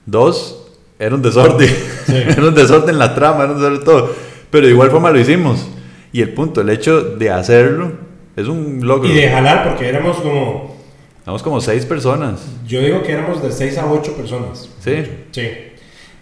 [0.06, 1.68] Dos, era un desorden.
[2.08, 4.14] era un desorden la trama, era un desorden todo.
[4.50, 5.68] Pero de igual forma lo hicimos.
[6.12, 7.92] Y el punto, el hecho de hacerlo
[8.36, 9.08] es un logro.
[9.08, 10.69] Y de jalar, porque éramos como...
[11.30, 12.40] Éramos como seis personas.
[12.66, 14.68] Yo digo que éramos de seis a ocho personas.
[14.80, 15.06] Sí.
[15.30, 15.48] Sí.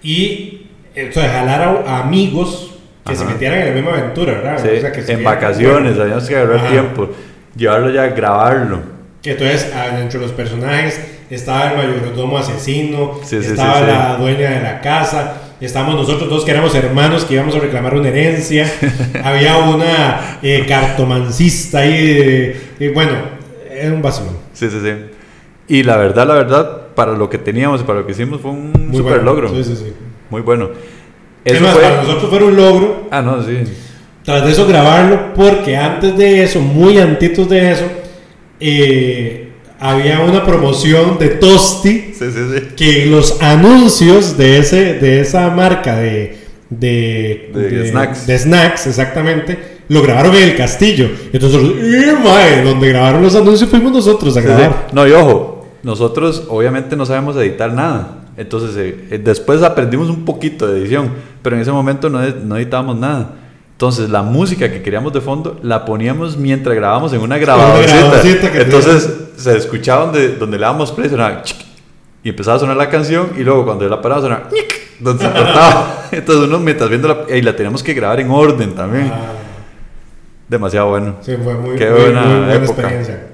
[0.03, 2.75] Y eso de jalar a, amigos
[3.07, 4.59] que se metieran en la misma aventura, ¿verdad?
[4.63, 4.69] Sí.
[4.77, 7.09] O sea, que en vacaciones, habíamos que agarrar tiempo,
[7.57, 8.83] llevarlo ya, grabarlo.
[9.23, 15.37] Que entonces, entre los personajes estaba el mayordomo asesino, estaba la dueña de la casa,
[15.59, 18.71] Estábamos nosotros dos que éramos hermanos que íbamos a reclamar una herencia.
[19.25, 22.75] Había una eh, cartomancista ahí.
[22.79, 23.38] y bueno,
[23.79, 24.27] era un vacío.
[24.53, 24.93] Sí, sí, sí.
[25.69, 28.51] Y la verdad, la verdad, para lo que teníamos y para lo que hicimos fue
[28.51, 29.49] un super logro.
[29.51, 29.93] Sí, sí, sí.
[30.31, 30.71] Muy bueno.
[31.45, 33.09] Eso más, para nosotros fue un logro.
[33.11, 33.59] Ah, no, sí.
[34.25, 37.85] Tras de eso grabarlo, porque antes de eso, muy antitos de eso,
[38.61, 42.13] eh, había una promoción de Tosti
[42.77, 46.39] que los anuncios de ese de esa marca de
[46.69, 53.35] de, snacks de snacks exactamente lo grabaron en el castillo entonces ¡eh, donde grabaron los
[53.35, 58.77] anuncios fuimos nosotros a grabar no y ojo nosotros obviamente no sabemos editar nada entonces
[58.77, 61.11] eh, eh, después aprendimos un poquito de edición
[61.43, 63.35] pero en ese momento no, no editábamos nada
[63.79, 68.21] entonces la música que queríamos de fondo la poníamos mientras grabábamos en una grabadora.
[68.57, 71.45] Entonces se escuchaba donde, donde le dábamos play, sonaba
[72.25, 74.49] y empezaba a sonar la canción y luego cuando la paraba sonaba
[74.99, 76.07] donde se cortaba.
[76.11, 79.13] Entonces uno mientras viendo la, y la teníamos que grabar en orden también.
[79.15, 79.48] Ah.
[80.49, 81.17] Demasiado bueno.
[81.21, 83.27] Sí, fue muy, Qué buena, experiencia.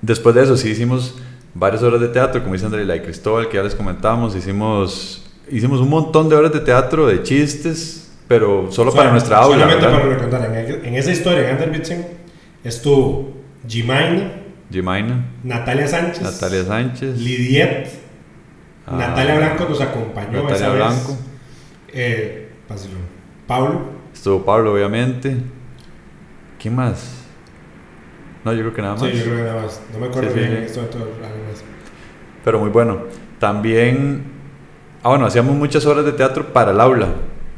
[0.00, 1.16] Después de eso sí hicimos
[1.54, 5.30] varias horas de teatro, como dice André, la de Cristóbal, que ya les comentábamos, hicimos,
[5.48, 9.60] hicimos un montón de horas de teatro, de chistes, pero solo para nuestra aula.
[9.60, 12.06] Solamente para recordar, en, esa historia, en Anderbitzen,
[12.64, 13.32] estuvo
[13.68, 14.32] Jimaina,
[14.70, 17.88] Jimaina, Natalia Sánchez, Natalia Sánchez, Lidiet,
[18.86, 20.42] ah, Natalia Blanco nos acompañó.
[20.42, 21.16] Natalia Blanco,
[21.92, 22.48] Eh,
[23.46, 23.80] Pablo.
[24.12, 25.36] Estuvo Pablo, obviamente.
[26.62, 27.24] ¿Quién más?
[28.44, 29.02] No, yo creo que nada más.
[29.02, 29.80] Sí, yo creo que nada más.
[29.92, 31.08] No me acuerdo bien esto de todo,
[32.44, 32.98] Pero muy bueno.
[33.40, 34.22] También,
[35.02, 37.08] ah, bueno, hacíamos muchas horas de teatro para el aula.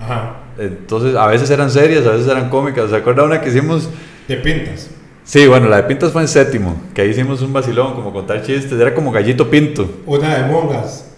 [0.01, 0.37] Ajá.
[0.57, 2.88] Entonces, a veces eran serias, a veces eran cómicas.
[2.88, 3.90] ¿Se acuerda una que hicimos?
[4.27, 4.90] De pintas.
[5.23, 8.43] Sí, bueno, la de pintas fue en séptimo, que ahí hicimos un vacilón, como contar
[8.43, 9.87] chistes, era como gallito pinto.
[10.07, 11.13] Una de mongas.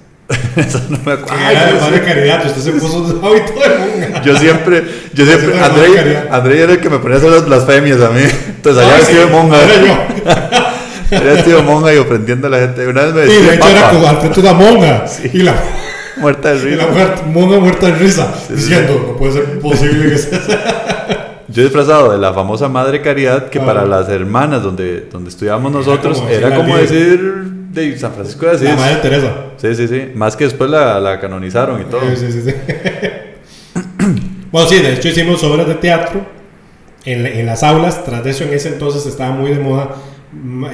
[0.57, 1.51] Eso no me acuerdo.
[1.51, 4.23] era de padre caridad, usted se puso un hábito de monga.
[4.23, 4.85] Yo siempre,
[5.15, 8.23] yo siempre, André, André era el que me ponía a hacer las blasfemias a mí.
[8.49, 9.63] Entonces allá vestido de monga.
[9.63, 10.67] Era yo.
[11.17, 12.87] era vestido de monga y ofendiendo a la gente.
[12.89, 13.39] Una vez me decía.
[13.39, 15.07] Y de hecho era como al frente de una monga.
[15.07, 15.31] Sí.
[15.33, 15.55] Y la
[16.17, 16.75] muerta de risa.
[16.75, 20.41] Y la mujer, monga muerta de risa, diciendo, no puede ser posible que sea.
[21.49, 25.71] Yo he disfrazado de la famosa Madre Caridad, que para las hermanas donde, donde estudiábamos
[25.71, 28.69] nosotros, era como, decir de San Francisco de Asís.
[28.69, 29.35] La Madre Teresa.
[29.57, 30.03] Sí, sí, sí.
[30.15, 32.01] Más que después la, la canonizaron y todo.
[32.15, 32.55] Sí, sí, sí.
[34.53, 36.37] bueno, sí, de hecho hicimos obras de teatro
[37.07, 39.95] en, las aulas, tras de eso en ese entonces estaba muy de moda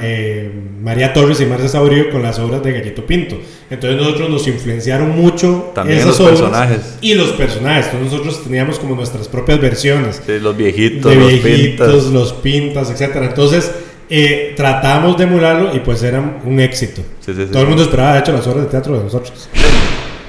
[0.01, 3.37] eh, María Torres y Marcia Saurio con las obras de Gallito Pinto.
[3.69, 6.97] Entonces nosotros nos influenciaron mucho También los personajes.
[7.01, 7.85] Y los personajes.
[7.85, 10.25] Entonces nosotros teníamos como nuestras propias versiones.
[10.25, 12.13] de los viejitos, de los viejitos, pintas.
[12.13, 13.15] los pintas, etc.
[13.21, 13.71] Entonces
[14.15, 17.01] eh, tratamos de emularlo y pues era un éxito.
[17.25, 19.49] todo el mundo esperaba, de hecho, las obras de teatro de nosotros.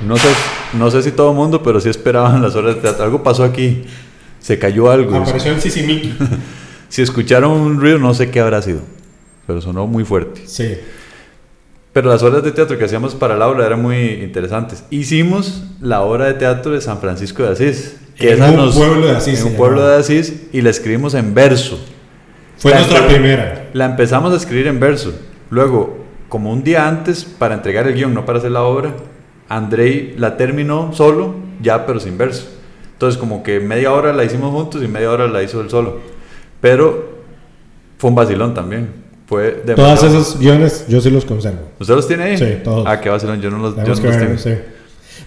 [0.06, 0.28] No sé,
[0.72, 3.04] no sé si todo el mundo, pero sí esperaban las obras de teatro.
[3.04, 3.84] Algo pasó aquí.
[4.40, 5.14] Se cayó algo.
[5.14, 6.14] Apareció el Sisimiki.
[6.88, 8.80] si escucharon un ruido, no sé qué habrá sido.
[9.46, 10.40] Pero sonó muy fuerte.
[10.46, 10.78] Sí.
[11.92, 14.84] Pero las obras de teatro que hacíamos para el aula eran muy interesantes.
[14.88, 17.96] Hicimos la obra de teatro de San Francisco de Asís.
[18.16, 19.40] Que en un pueblo de Asís.
[19.42, 21.78] En un pueblo de Asís y la escribimos en verso.
[22.56, 23.68] Fue nuestra primera.
[23.72, 25.12] La empezamos a escribir en verso.
[25.50, 28.94] Luego, como un día antes, para entregar el guion, no para hacer la obra,
[29.48, 32.48] Andrei la terminó solo, ya pero sin verso.
[32.92, 36.00] Entonces, como que media hora la hicimos juntos y media hora la hizo él solo.
[36.60, 37.18] Pero
[37.98, 39.04] fue un vacilón también.
[39.26, 41.70] Fue Todas esos guiones yo sí los conservo.
[41.78, 42.38] ¿Usted los tiene ahí?
[42.38, 42.84] Sí, todos.
[42.86, 44.36] Ah, qué vacilón, yo no los, yo no tengo.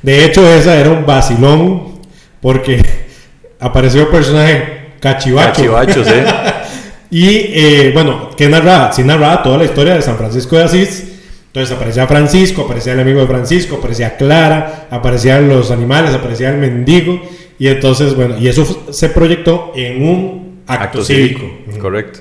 [0.01, 1.99] De hecho, esa era un vacilón
[2.41, 2.83] porque
[3.59, 5.49] apareció un personaje cachivacho.
[5.49, 6.11] Cachivacho, sí.
[7.09, 11.17] y eh, bueno, que narraba, sí narraba toda la historia de San Francisco de Asís
[11.57, 16.57] entonces aparecía Francisco, aparecía el amigo de Francisco, aparecía Clara, aparecían los animales, aparecía el
[16.57, 17.19] mendigo.
[17.57, 21.41] Y entonces, bueno, y eso se proyectó en un acto, cívico.
[21.81, 22.19] Correcto.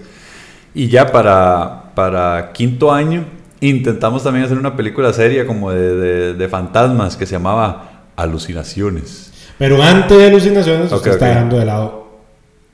[0.75, 3.27] Y ya para, para quinto año
[3.61, 9.33] intentamos también hacer una película seria como de, de, fantasmas que se llamaba Alucinaciones.
[9.59, 12.07] Pero antes de Alucinaciones, usted está dejando de lado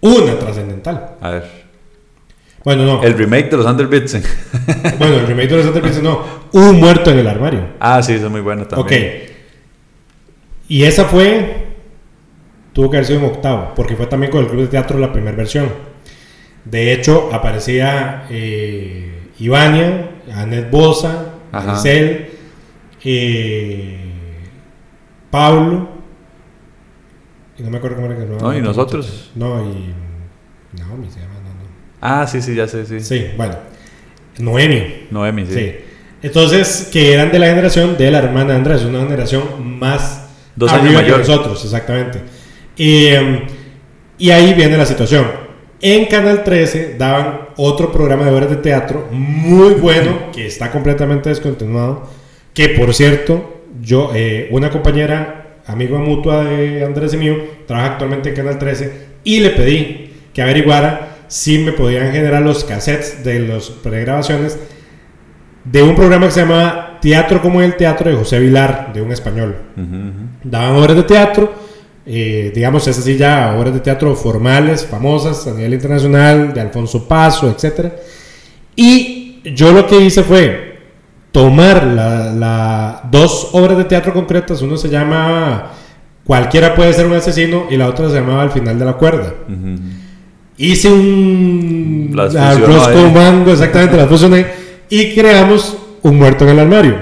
[0.01, 1.17] una trascendental.
[1.21, 1.62] A ver.
[2.65, 3.03] Bueno, no.
[3.03, 4.13] El remake de los Underbits.
[4.99, 6.25] bueno, el remake de los Underbits no.
[6.53, 7.67] Un muerto en el armario.
[7.81, 9.05] Ah, sí, eso es muy bueno también.
[9.05, 9.23] Ok.
[10.69, 11.67] Y esa fue.
[12.73, 15.13] Tuvo que haber sido en octavo, porque fue también con el Club de Teatro la
[15.13, 15.69] primera versión.
[16.65, 22.31] De hecho, aparecía eh, Ivania, Anet Bosa, Marcel,
[23.05, 23.99] eh,
[25.31, 25.89] Pablo.
[27.59, 28.25] Y no me acuerdo cómo era que.
[28.25, 29.33] No, y nosotros.
[29.35, 29.93] No, y.
[30.81, 31.32] No, mi se llama.
[32.03, 33.01] Ah, sí, sí, ya sé, sí.
[33.01, 33.55] Sí, bueno.
[34.39, 35.07] Noemi.
[35.13, 35.55] Noemi, sí.
[35.55, 35.75] sí.
[36.21, 40.93] Entonces, que eran de la generación de la hermana Andrés, una generación más Dos años
[40.95, 41.23] mayor.
[41.23, 42.21] que nosotros, exactamente.
[42.77, 43.43] Em,
[44.19, 45.27] y ahí viene la situación.
[45.81, 51.29] En Canal 13 daban otro programa de obras de teatro muy bueno, que está completamente
[51.29, 52.09] descontinuado,
[52.53, 57.37] que por cierto, yo, eh, una compañera, amigo mutua de Andrés y mío,
[57.67, 62.63] trabaja actualmente en Canal 13, y le pedí que averiguara sí me podían generar los
[62.63, 64.59] cassettes de las pregrabaciones
[65.65, 69.11] de un programa que se llama Teatro como el Teatro de José Vilar, de un
[69.11, 69.57] español.
[70.45, 71.51] Daban obras de teatro,
[72.05, 77.09] eh, digamos, es así ya, obras de teatro formales, famosas a nivel internacional, de Alfonso
[77.09, 77.93] Paso, etc.
[78.77, 80.81] Y yo lo que hice fue
[81.31, 85.71] tomar la, dos obras de teatro concretas, uno se llama
[86.27, 89.33] Cualquiera puede ser un asesino y la otra se llamaba Al final de la cuerda
[90.63, 94.47] hice un arroz con mango, exactamente, la fusioné
[94.89, 96.97] y creamos un muerto en el armario.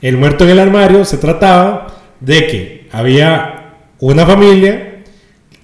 [0.00, 1.86] El muerto en el armario se trataba
[2.20, 5.02] de que había una familia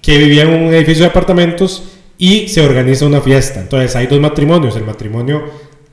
[0.01, 3.59] que vivía en un edificio de apartamentos y se organiza una fiesta.
[3.59, 5.43] Entonces hay dos matrimonios, el matrimonio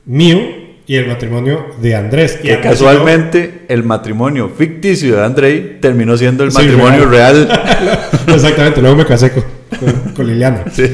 [0.07, 0.39] mío
[0.87, 2.39] y el matrimonio de Andrés.
[2.43, 7.49] Y casualmente el matrimonio ficticio de Andrés terminó siendo el matrimonio real.
[8.29, 9.45] Exactamente, luego me casé con,
[10.15, 10.65] con Liliana.
[10.73, 10.85] Sí.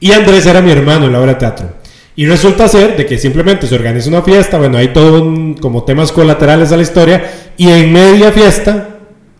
[0.00, 1.68] Y Andrés era mi hermano en la obra de teatro.
[2.14, 5.84] Y resulta ser de que simplemente se organiza una fiesta, bueno, hay todo un, como
[5.84, 8.88] temas colaterales a la historia, y en media fiesta,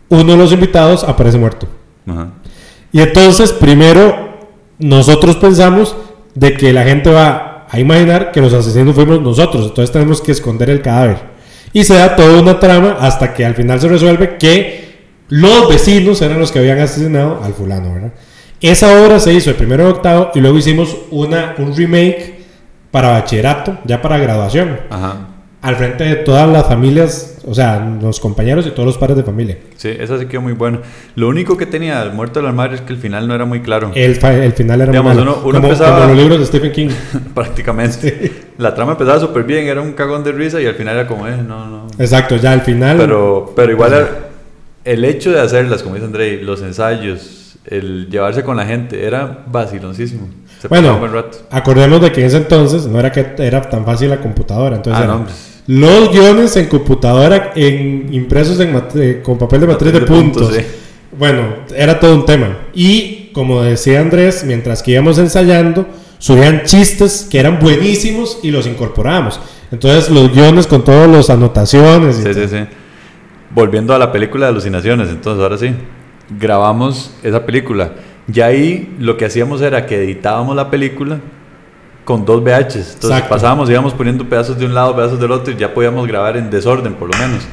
[0.09, 1.67] uno de los invitados aparece muerto.
[2.91, 4.37] Y entonces, primero,
[4.77, 5.95] nosotros pensamos
[6.35, 10.31] de que la gente va a imaginar que los asesinos fuimos nosotros, entonces tenemos que
[10.31, 11.17] esconder el cadáver.
[11.73, 14.87] Y se da toda una trama hasta que al final se resuelve que
[15.29, 18.13] los vecinos eran los que habían asesinado al fulano, ¿verdad?
[18.61, 22.37] Esa obra se hizo el primero de octavo y luego hicimos una, un remake
[22.89, 24.79] para bachillerato, ya para graduación.
[24.89, 25.27] Ajá.
[25.61, 29.23] Al frente de todas las familias, o sea, los compañeros y todos los padres de
[29.23, 29.57] familia.
[29.75, 30.79] Sí, esa sí quedó muy buena.
[31.15, 33.61] Lo único que tenía el muerto del armario es que el final no era muy
[33.61, 33.91] claro.
[33.93, 35.41] El, el final era muy malo.
[35.43, 36.89] Uno, empezaba, como los libros de Stephen King.
[37.35, 38.31] prácticamente.
[38.57, 41.27] La trama empezaba súper bien, era un cagón de risa y al final era como,
[41.27, 41.87] eh, no, no.
[41.99, 42.97] Exacto, ya al final.
[42.97, 44.07] Pero, pero igual
[44.83, 47.36] el hecho de hacerlas, como dice André, los ensayos,
[47.67, 50.29] el llevarse con la gente, era vaciloncísimo.
[50.69, 50.99] bueno,
[51.51, 55.05] acordemos de que en ese entonces no era que era tan fácil la computadora, entonces
[55.07, 55.25] ah,
[55.67, 60.53] los guiones en computadora en impresos en con papel de matriz de, puntos.
[61.17, 61.41] Bueno,
[61.75, 62.57] era todo un tema.
[62.73, 65.85] Y como decía Andrés, mientras que íbamos ensayando,
[66.19, 69.41] subían chistes que eran buenísimos y los incorporamos.
[69.71, 72.19] Entonces los guiones con todas las anotaciones.
[72.19, 72.57] Y sí, sí, sí.
[73.49, 75.73] Volviendo a la película de alucinaciones, entonces ahora sí,
[76.29, 77.91] grabamos esa película.
[78.27, 81.19] Ya ahí lo que hacíamos era que editábamos la película
[82.03, 82.93] con dos VHs.
[82.95, 86.37] Entonces pasábamos, íbamos poniendo pedazos de un lado, pedazos del otro y ya podíamos grabar
[86.37, 87.45] en desorden por lo menos.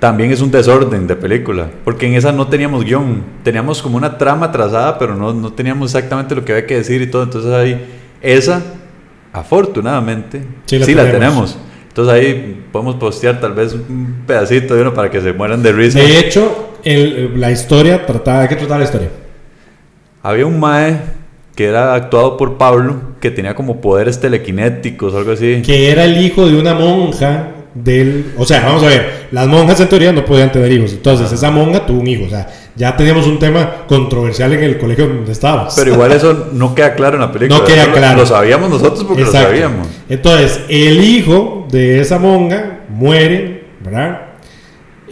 [0.00, 4.16] También es un desorden de película, porque en esa no teníamos guion, teníamos como una
[4.16, 7.22] trama trazada, pero no, no teníamos exactamente lo que había que decir y todo.
[7.22, 7.86] Entonces ahí,
[8.22, 8.62] esa,
[9.32, 11.58] afortunadamente, sí la, tenemos.
[12.00, 15.70] Entonces ahí podemos postear tal vez un pedacito de uno para que se mueran de
[15.70, 15.98] risa.
[15.98, 19.10] De hecho, la historia trataba, ¿de qué trataba la historia?
[20.22, 20.98] Había un mae
[21.54, 25.60] que era actuado por Pablo, que tenía como poderes telequinéticos o algo así.
[25.60, 28.32] Que era el hijo de una monja del...
[28.36, 30.92] O sea, vamos a ver, las monjas en teoría no podían tener hijos.
[30.92, 32.24] Entonces, esa monja tuvo un hijo.
[32.24, 35.74] O sea, ya teníamos un tema controversial en el colegio donde estábamos.
[35.76, 37.58] Pero igual eso no queda claro en la película.
[37.58, 38.20] No queda claro.
[38.20, 39.88] Lo sabíamos nosotros porque lo sabíamos.
[40.08, 44.22] Entonces, el hijo de esa monja muere, ¿verdad?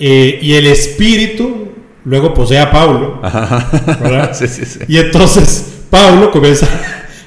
[0.00, 1.68] Eh, y el espíritu
[2.04, 4.30] luego posee a Pablo, ¿verdad?
[4.34, 4.80] sí, sí, sí.
[4.88, 6.66] Y entonces Pablo comienza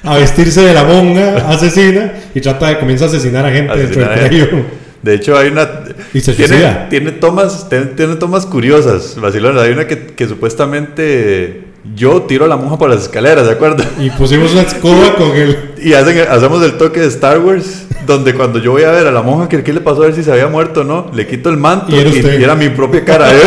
[0.02, 4.00] a vestirse de la monja asesina y trata de comienza a asesinar a gente dentro
[4.00, 4.64] del colegio.
[5.02, 5.68] De hecho, hay una.
[6.12, 9.62] tiene, tiene, tomas, tiene, tomas curiosas, vacilonas.
[9.62, 11.64] Hay una que, que, supuestamente
[11.96, 13.84] yo tiro a la monja por las escaleras, ¿de acuerdo?
[13.98, 15.72] Y pusimos una escoba con él.
[15.78, 19.10] Y hacen, hacemos el toque de Star Wars, donde cuando yo voy a ver a
[19.10, 21.26] la monja que qué le pasó a ver si se había muerto o no, le
[21.26, 23.30] quito el manto y era, mi propia cara.
[23.30, 23.40] ¡Eh,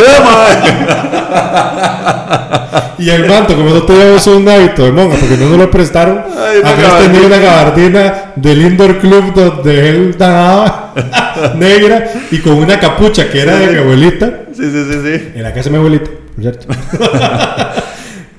[2.98, 6.22] y el manto, como no teníamos un hábito de monja, porque no nos lo prestaron,
[6.64, 10.94] habías tenido una gabardina del indoor club donde él nadaba,
[11.56, 14.44] negra, y con una capucha que era de mi abuelita.
[14.52, 15.32] Sí, sí, sí, sí.
[15.34, 16.66] En la casa de mi abuelita, por cierto.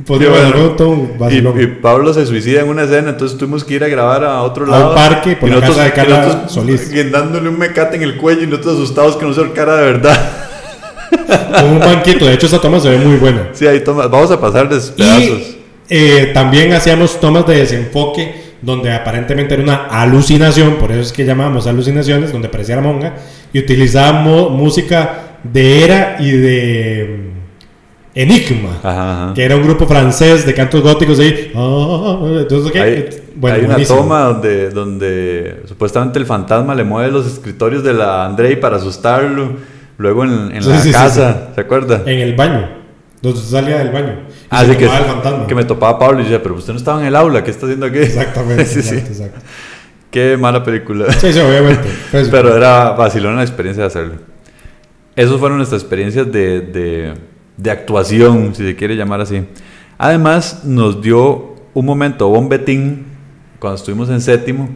[0.09, 4.65] Y, Pablo se suicida en una escena, entonces tuvimos que ir a grabar a otro
[4.65, 4.85] lado.
[4.85, 7.11] A un parque, por la casa de Carla Solís.
[7.11, 10.17] dándole un mecate en el cuello y nosotros asustados que no se cara de verdad.
[11.59, 13.49] Con un banquito, de hecho esa toma se ve muy buena.
[13.51, 15.39] Sí, ahí toma, vamos a pasarles pedazos.
[15.89, 21.11] Y eh, también hacíamos tomas de desenfoque donde aparentemente era una alucinación, por eso es
[21.11, 23.15] que llamábamos alucinaciones, donde parecía la monga,
[23.53, 27.26] y utilizábamos música de era y de
[28.19, 31.51] Enigma, que era un grupo francés de cantos góticos ahí.
[31.55, 37.27] Ah, entonces, Hay, bueno, hay una toma donde, donde supuestamente el fantasma le mueve los
[37.27, 39.57] escritorios de la Andrei para asustarlo.
[39.99, 42.01] Luego en, en la casa, ¿se acuerda?
[42.07, 42.67] En el baño,
[43.21, 44.21] donde salía del baño.
[44.49, 45.45] Ah, que, el fantasma.
[45.45, 47.67] que me topaba Pablo y decía, pero usted no estaba en el aula, ¿qué está
[47.67, 47.99] haciendo aquí?
[47.99, 49.39] Exactamente, exacto, exacto.
[50.09, 51.11] Qué mala película.
[51.11, 51.87] Sí, sí, obviamente.
[52.09, 54.13] Pues, pero era vacilona la experiencia de hacerlo.
[55.15, 57.13] Esas fueron nuestras experiencias de, de
[57.57, 59.43] de actuación, si se quiere llamar así.
[59.97, 63.05] Además, nos dio un momento bombetín
[63.59, 64.69] cuando estuvimos en séptimo,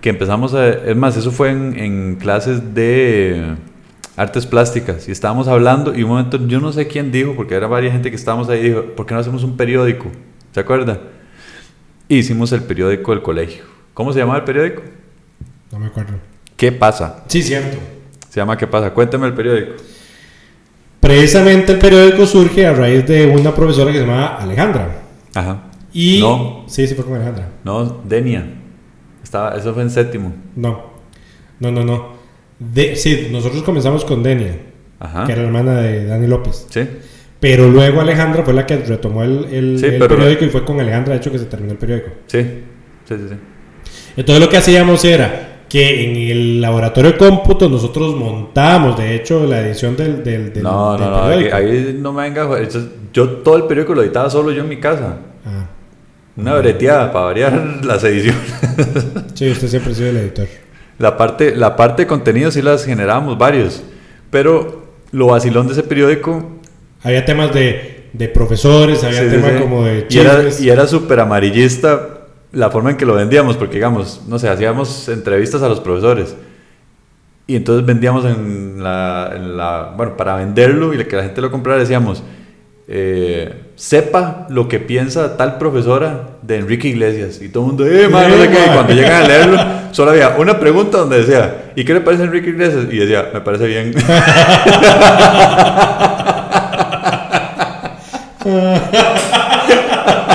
[0.00, 0.68] que empezamos a...
[0.68, 3.56] Es más, eso fue en, clases de
[4.16, 7.66] artes plásticas y estábamos hablando y un momento, yo no sé quién dijo, porque era
[7.66, 10.06] varias gente que estábamos ahí, dijo, ¿por qué no hacemos un periódico?
[10.52, 11.00] ¿Se acuerda?
[12.18, 13.64] hicimos el periódico del colegio.
[13.94, 14.82] ¿Cómo se llamaba el periódico?
[15.70, 16.14] No me acuerdo.
[16.56, 17.24] ¿Qué pasa?
[17.28, 17.78] Sí, cierto.
[18.28, 18.92] Se llama ¿Qué pasa?
[18.92, 19.72] Cuéntame el periódico.
[21.02, 25.02] Precisamente el periódico surge a raíz de una profesora que se llamaba Alejandra.
[25.34, 25.64] Ajá.
[25.92, 26.20] Y...
[26.20, 26.64] No.
[26.68, 27.48] Sí, sí fue con Alejandra.
[27.64, 28.46] No, Denia.
[29.20, 30.32] Estaba, eso fue en séptimo.
[30.54, 30.92] No.
[31.58, 32.12] No, no, no.
[32.56, 34.56] De, sí, nosotros comenzamos con Denia.
[35.00, 35.26] Ajá.
[35.26, 36.68] Que era la hermana de Dani López.
[36.70, 36.88] Sí.
[37.40, 41.18] Pero luego Alejandra fue la que retomó el, el, periódico y fue con Alejandra, de
[41.18, 42.10] hecho, que se terminó el periódico.
[42.28, 42.42] Sí,
[43.08, 43.24] sí, sí.
[43.28, 43.34] sí.
[44.16, 49.46] Entonces lo que hacíamos era que en el laboratorio de cómputo nosotros montamos, de hecho,
[49.46, 52.46] la edición del, del, del No, no, no, ahí, no me venga.
[53.10, 55.16] Yo todo el periódico lo editaba solo yo en mi casa.
[55.46, 55.64] Ah.
[56.36, 58.54] Una breteada para variar las ediciones.
[59.32, 60.46] sí, usted siempre ha sido el editor.
[60.98, 63.82] La parte, la parte de contenido sí las generábamos varios,
[64.28, 66.50] pero lo vacilón de ese periódico...
[67.02, 70.06] Había temas de, de profesores, había temas como de...
[70.10, 72.21] Y era, y era súper amarillista
[72.52, 76.36] la forma en que lo vendíamos, porque digamos, no sé, hacíamos entrevistas a los profesores
[77.46, 81.50] y entonces vendíamos en la, en la bueno, para venderlo y que la gente lo
[81.50, 82.22] comprara decíamos,
[82.88, 87.40] eh, sepa lo que piensa tal profesora de Enrique Iglesias.
[87.42, 88.66] Y todo el mundo, eh, no sé qué.
[88.66, 89.58] Y cuando llegan a leerlo,
[89.92, 92.86] solo había una pregunta donde decía, ¿y qué le parece a Enrique Iglesias?
[92.90, 93.92] Y decía, me parece bien.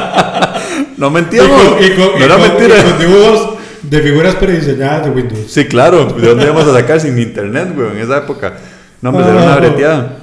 [0.98, 1.78] No mentíamos.
[1.80, 2.76] Y con, no era mentira.
[2.84, 5.46] con dibujos de figuras prediseñadas de Windows.
[5.48, 6.06] Sí, claro.
[6.06, 7.92] ¿De dónde íbamos a sacar sin internet, güey?
[7.92, 8.58] En esa época.
[9.02, 10.18] No, me era una breteada.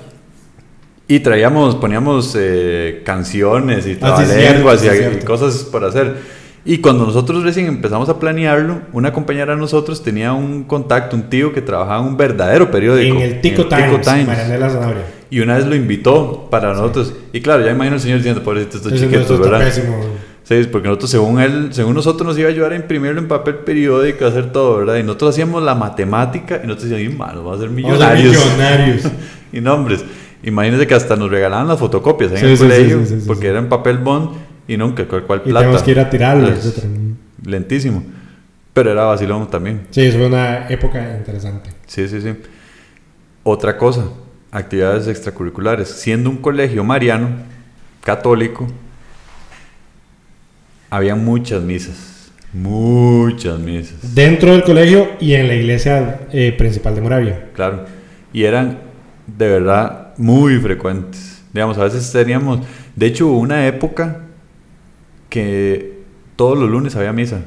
[1.06, 4.88] Y traíamos, poníamos eh, canciones y Ah, sí, cierto, y, sí,
[5.20, 6.16] y cosas por hacer.
[6.64, 11.28] Y cuando nosotros recién empezamos a planearlo, una compañera de nosotros tenía un contacto, un
[11.28, 13.16] tío que trabajaba en un verdadero periódico.
[13.16, 15.04] En el Tico Times, Marianela Zanabria.
[15.28, 17.12] Y una vez lo invitó para nosotros.
[17.34, 19.58] Y claro, ya imagino al señor diciendo, pobrecito, estos chiquitos, ¿verdad?
[19.58, 19.98] pésimo.
[20.44, 23.56] Sí, porque nosotros, según él, según nosotros nos iba a ayudar a imprimirlo en papel
[23.56, 24.96] periódico, a hacer todo, ¿verdad?
[24.96, 28.18] Y nosotros hacíamos la matemática y nosotros decíamos, "Mano, vamos a ser Vamos a ser
[28.18, 28.44] millonarios.
[28.44, 29.02] millonarios.
[29.52, 30.04] y nombres.
[30.42, 33.58] Imagínense que hasta nos regalaban las fotocopias en Sí, el sí, colegio, sí, porque era
[33.58, 34.32] en papel bond
[34.68, 35.60] y nunca, cual, cual Y plata.
[35.60, 36.88] tenemos que ir a tirarlo, Es etcétera.
[37.46, 38.02] lentísimo.
[38.74, 39.86] Pero era vacilón también.
[39.90, 41.70] Sí, fue una época interesante.
[41.86, 42.34] Sí, sí, sí.
[43.44, 44.04] Otra cosa,
[44.50, 45.88] actividades extracurriculares.
[45.88, 47.28] Siendo un colegio mariano,
[48.02, 48.66] católico,
[50.94, 52.30] había muchas misas.
[52.52, 54.14] Muchas misas.
[54.14, 57.48] Dentro del colegio y en la iglesia eh, principal de Moravia.
[57.52, 57.84] Claro.
[58.32, 58.78] Y eran
[59.26, 61.42] de verdad muy frecuentes.
[61.52, 62.60] Digamos, a veces teníamos.
[62.94, 64.20] De hecho, hubo una época
[65.28, 65.98] que
[66.36, 67.42] todos los lunes había misa.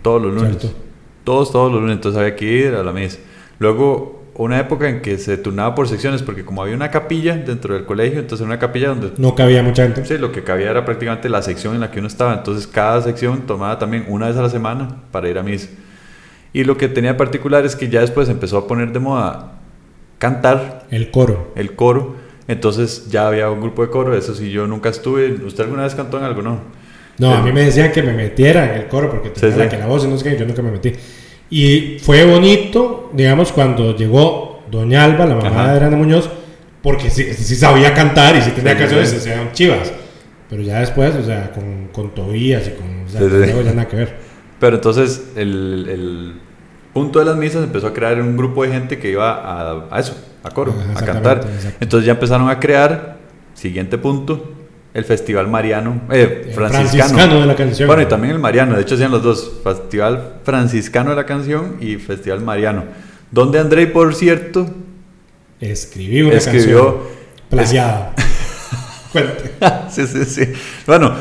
[0.00, 0.56] Todos los lunes.
[0.58, 0.78] Cierto.
[1.22, 1.96] Todos, todos los lunes.
[1.96, 3.18] Entonces había que ir a la misa.
[3.58, 7.74] Luego, una época en que se turnaba por secciones, porque como había una capilla dentro
[7.74, 10.04] del colegio, entonces era una capilla donde No cabía mucha gente.
[10.04, 12.34] Sí, lo que cabía era prácticamente la sección en la que uno estaba.
[12.34, 15.68] Entonces, cada sección tomaba también una vez a la semana para ir a misa.
[16.52, 19.52] Y lo que tenía particular es que ya después empezó a poner de moda
[20.18, 21.52] cantar El coro.
[21.56, 22.16] el coro.
[22.48, 24.16] Entonces, ya había un grupo de coro.
[24.16, 25.32] Eso sí, yo nunca estuve.
[25.44, 26.42] ¿Usted alguna vez cantó en algo?
[26.42, 26.60] No.
[27.18, 29.58] No, a El- mí me decían que me metiera en el coro porque tenía Sí,
[29.58, 29.70] la sí.
[29.70, 30.92] que la voz y no sé qué, yo nunca me metí.
[31.50, 35.64] Y fue bonito, digamos, cuando llegó Doña Alba, la mamá Ajá.
[35.66, 36.28] de Adriana Muñoz,
[36.82, 39.16] porque sí, sí sabía cantar y sí tenía Sí, canciones sí.
[39.16, 39.92] y se hacían chivas.
[40.50, 43.04] Pero ya después, o sea, con, con Tobías y con.
[43.04, 43.20] O sea,
[43.62, 44.16] ya nada que ver.
[44.58, 46.34] Pero entonces, el, el
[46.92, 50.00] punto de las misas empezó a crear un grupo de gente que iba a, a
[50.00, 51.42] eso, a coro, a cantar.
[51.80, 53.18] Entonces, ya empezaron a crear,
[53.54, 54.52] siguiente punto,
[54.96, 57.40] el Festival Mariano, eh, franciscano.
[57.40, 57.86] de la canción.
[57.86, 61.76] Bueno, y también el Mariano, de hecho hacían los dos, Festival Franciscano de la Canción
[61.80, 62.84] y Festival Mariano.
[63.30, 64.66] Donde Andrei, por cierto,
[65.60, 66.80] Escribí una escribió...
[66.80, 66.96] canción
[67.50, 68.14] plagiada.
[69.90, 70.52] Sí, sí, sí.
[70.86, 71.12] Bueno,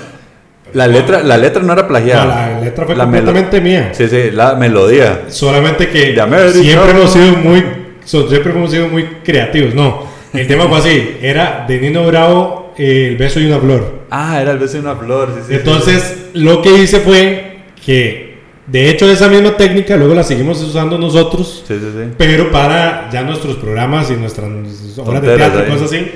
[0.73, 2.23] la letra, la letra no era plagiada.
[2.23, 3.89] No, la letra fue La completamente mía.
[3.93, 5.23] Sí, sí, la melodía.
[5.27, 6.15] Solamente que
[6.53, 7.63] siempre hemos sido muy
[8.05, 9.75] siempre hemos sido muy creativos.
[9.75, 11.17] No, el tema fue así.
[11.21, 14.01] Era de Nino Bravo eh, El beso y una flor.
[14.09, 15.29] Ah, era el beso de una flor.
[15.35, 15.55] Sí, sí, sí.
[15.55, 20.97] Entonces, lo que hice fue que, de hecho, esa misma técnica luego la seguimos usando
[20.97, 22.11] nosotros, Sí, sí, sí.
[22.17, 24.49] pero para ya nuestros programas y nuestras
[24.97, 25.69] obras de teatro y ahí.
[25.69, 26.07] cosas así.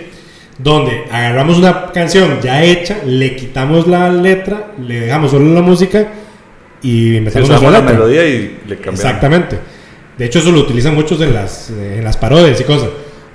[0.58, 6.08] Donde agarramos una canción ya hecha, le quitamos la letra, le dejamos solo la música
[6.82, 9.00] y Sí, usamos nuestra la melodía y le cambiamos.
[9.00, 9.58] Exactamente.
[10.18, 12.90] De hecho, eso lo utilizan muchos en las, eh, en las parodias y cosas.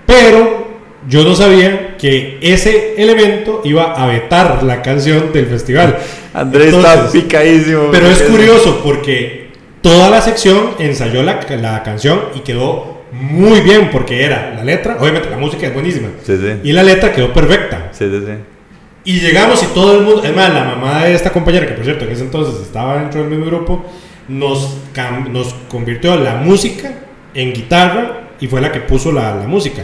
[0.05, 0.64] Pero
[1.09, 5.99] yo no sabía que ese elemento iba a vetar la canción del festival.
[6.33, 7.89] Andrés Entonces, está picadísimo.
[7.91, 9.49] Pero es curioso porque
[9.83, 14.97] toda la sección ensayó la, la canción y quedó muy bien porque era la letra,
[14.99, 16.09] obviamente la música es buenísima.
[16.25, 16.61] Sí, sí.
[16.65, 17.89] Y la letra quedó perfecta.
[17.93, 18.33] Sí, sí, sí.
[19.05, 21.85] Y llegamos y todo el mundo, es más, la mamá de esta compañera, que por
[21.85, 23.85] cierto en ese entonces estaba dentro del mismo grupo,
[24.29, 24.79] nos,
[25.31, 26.91] nos convirtió la música
[27.35, 29.83] en guitarra y fue la que puso la, la música.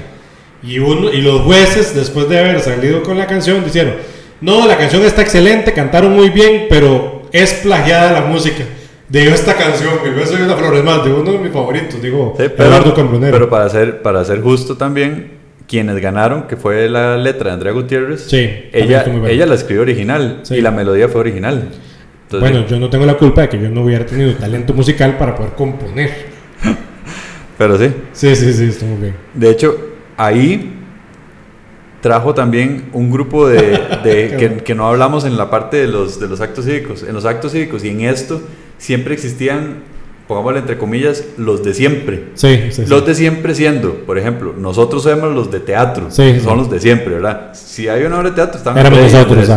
[0.63, 3.95] Y, uno, y los jueces, después de haber salido con la canción, dijeron,
[4.41, 8.65] no, la canción está excelente, cantaron muy bien, pero es plagiada la música.
[9.09, 12.01] De esta canción, que yo soy una flor, es más, de uno de mis favoritos,
[12.01, 13.33] digo, Sí, Eduardo Cambronero.
[13.33, 15.33] pero para ser, para ser justo también,
[15.67, 20.41] quienes ganaron, que fue la letra de Andrea Gutiérrez, Sí, ella, ella la escribió original
[20.43, 20.57] Sí.
[20.57, 21.71] y la melodía fue original.
[22.25, 25.17] Entonces, bueno, yo no tengo la culpa de que yo no hubiera tenido talento musical
[25.19, 26.11] para poder componer.
[27.59, 27.91] pero sí.
[28.13, 29.15] Sí, sí, sí, estuvo muy bien.
[29.35, 29.90] De hecho,
[30.25, 30.75] ahí
[32.01, 36.19] trajo también un grupo de, de- que, que no hablamos en la parte de los,
[36.21, 37.03] de los actos cívicos.
[37.03, 38.41] En los actos cívicos y en esto
[38.79, 39.83] siempre existían,
[40.27, 42.25] pongámosle entre comillas, los de siempre.
[42.35, 42.87] Sí, sí, sí.
[42.87, 46.81] Los de siempre siendo, por ejemplo, nosotros somos los de teatro, Sí, son los de
[46.81, 47.51] siempre, ¿verdad?
[47.53, 49.49] Si hay una obra de teatro, están Éramos nosotros.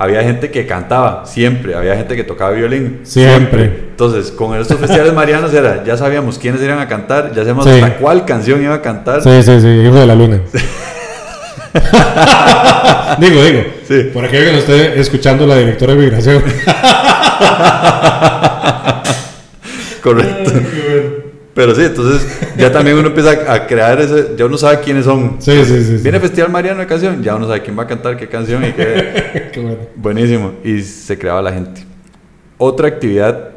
[0.00, 3.64] Había gente que cantaba siempre, había gente que tocaba violín Siempre.
[3.64, 7.72] Entonces, con estos festivales marianos era, ya sabíamos quiénes iban a cantar, ya sabíamos Sí.
[7.72, 9.20] hasta cuál canción iba a cantar.
[9.22, 10.40] Sí, sí, sí, hijo de la luna.
[13.18, 13.64] digo, digo.
[13.88, 14.02] Sí.
[14.14, 16.44] Por aquello que no esté escuchando la directora de migración.
[20.02, 20.52] Correcto.
[21.58, 22.24] Pero sí, entonces
[22.56, 25.38] ya también uno empieza a crear ese, ya uno sabe quiénes son.
[25.40, 25.96] Sí, sí, sí.
[25.96, 26.02] sí.
[26.04, 28.70] Viene Festival Mariano de canción, ya uno sabe quién va a cantar qué canción y
[28.70, 29.50] qué.
[29.52, 29.78] Qué bueno.
[29.96, 30.52] Buenísimo.
[30.62, 31.82] Y se creaba la gente.
[32.58, 33.54] Otra actividad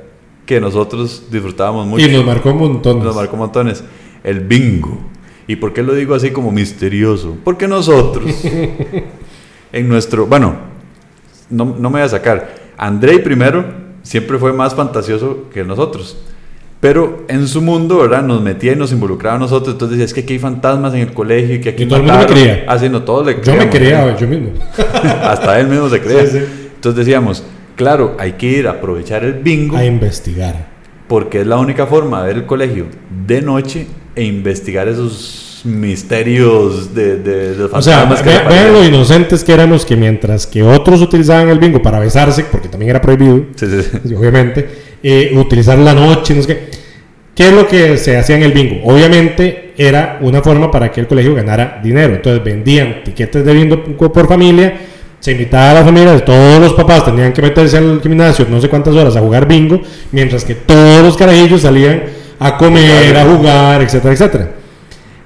[0.47, 2.03] que nosotros disfrutábamos mucho.
[2.03, 3.03] Y nos marcó un montón.
[3.03, 3.83] nos marcó montones.
[4.23, 4.99] El bingo.
[5.45, 7.37] ¿Y por qué lo digo así como misterioso?
[7.43, 8.33] Porque nosotros,
[9.73, 10.55] en nuestro, bueno,
[11.51, 13.63] no, no me voy a sacar, Andrei primero
[14.01, 16.17] siempre fue más fantasioso que nosotros.
[16.81, 18.23] Pero en su mundo, ¿verdad?
[18.23, 19.73] Nos metía y nos involucraba a nosotros.
[19.75, 21.99] Entonces decía, es que aquí hay fantasmas en el colegio y que aquí Y todo
[21.99, 22.65] el mundo me creía.
[22.67, 24.49] Ah, sí, no, todos le Yo me creía yo mismo.
[25.23, 26.25] Hasta él mismo se creía.
[26.25, 26.45] Sí, sí.
[26.75, 27.43] Entonces decíamos,
[27.75, 30.69] claro, hay que ir a aprovechar el bingo A investigar.
[31.07, 32.87] porque es la única forma de ver el colegio
[33.27, 38.73] de noche e investigar esos misterios de, de, de O sea, ve- vean aparecen.
[38.73, 42.89] lo inocentes que éramos que mientras que otros utilizaban el bingo para besarse, porque también
[42.89, 43.43] era prohibido.
[43.55, 43.65] Sí,
[44.17, 44.67] obviamente,
[45.03, 46.81] eh, utilizar la noche, no sé qué.
[47.35, 48.81] ¿Qué es lo que se hacía en el bingo?
[48.85, 52.15] Obviamente era una forma para que el colegio ganara dinero.
[52.15, 54.77] Entonces vendían tiquetes de bingo por familia,
[55.19, 58.69] se invitaba a las familias, todos los papás tenían que meterse al gimnasio no sé
[58.69, 59.81] cuántas horas a jugar bingo,
[60.11, 62.03] mientras que todos los carajillos salían
[62.39, 64.51] a comer, a jugar, etcétera, etcétera.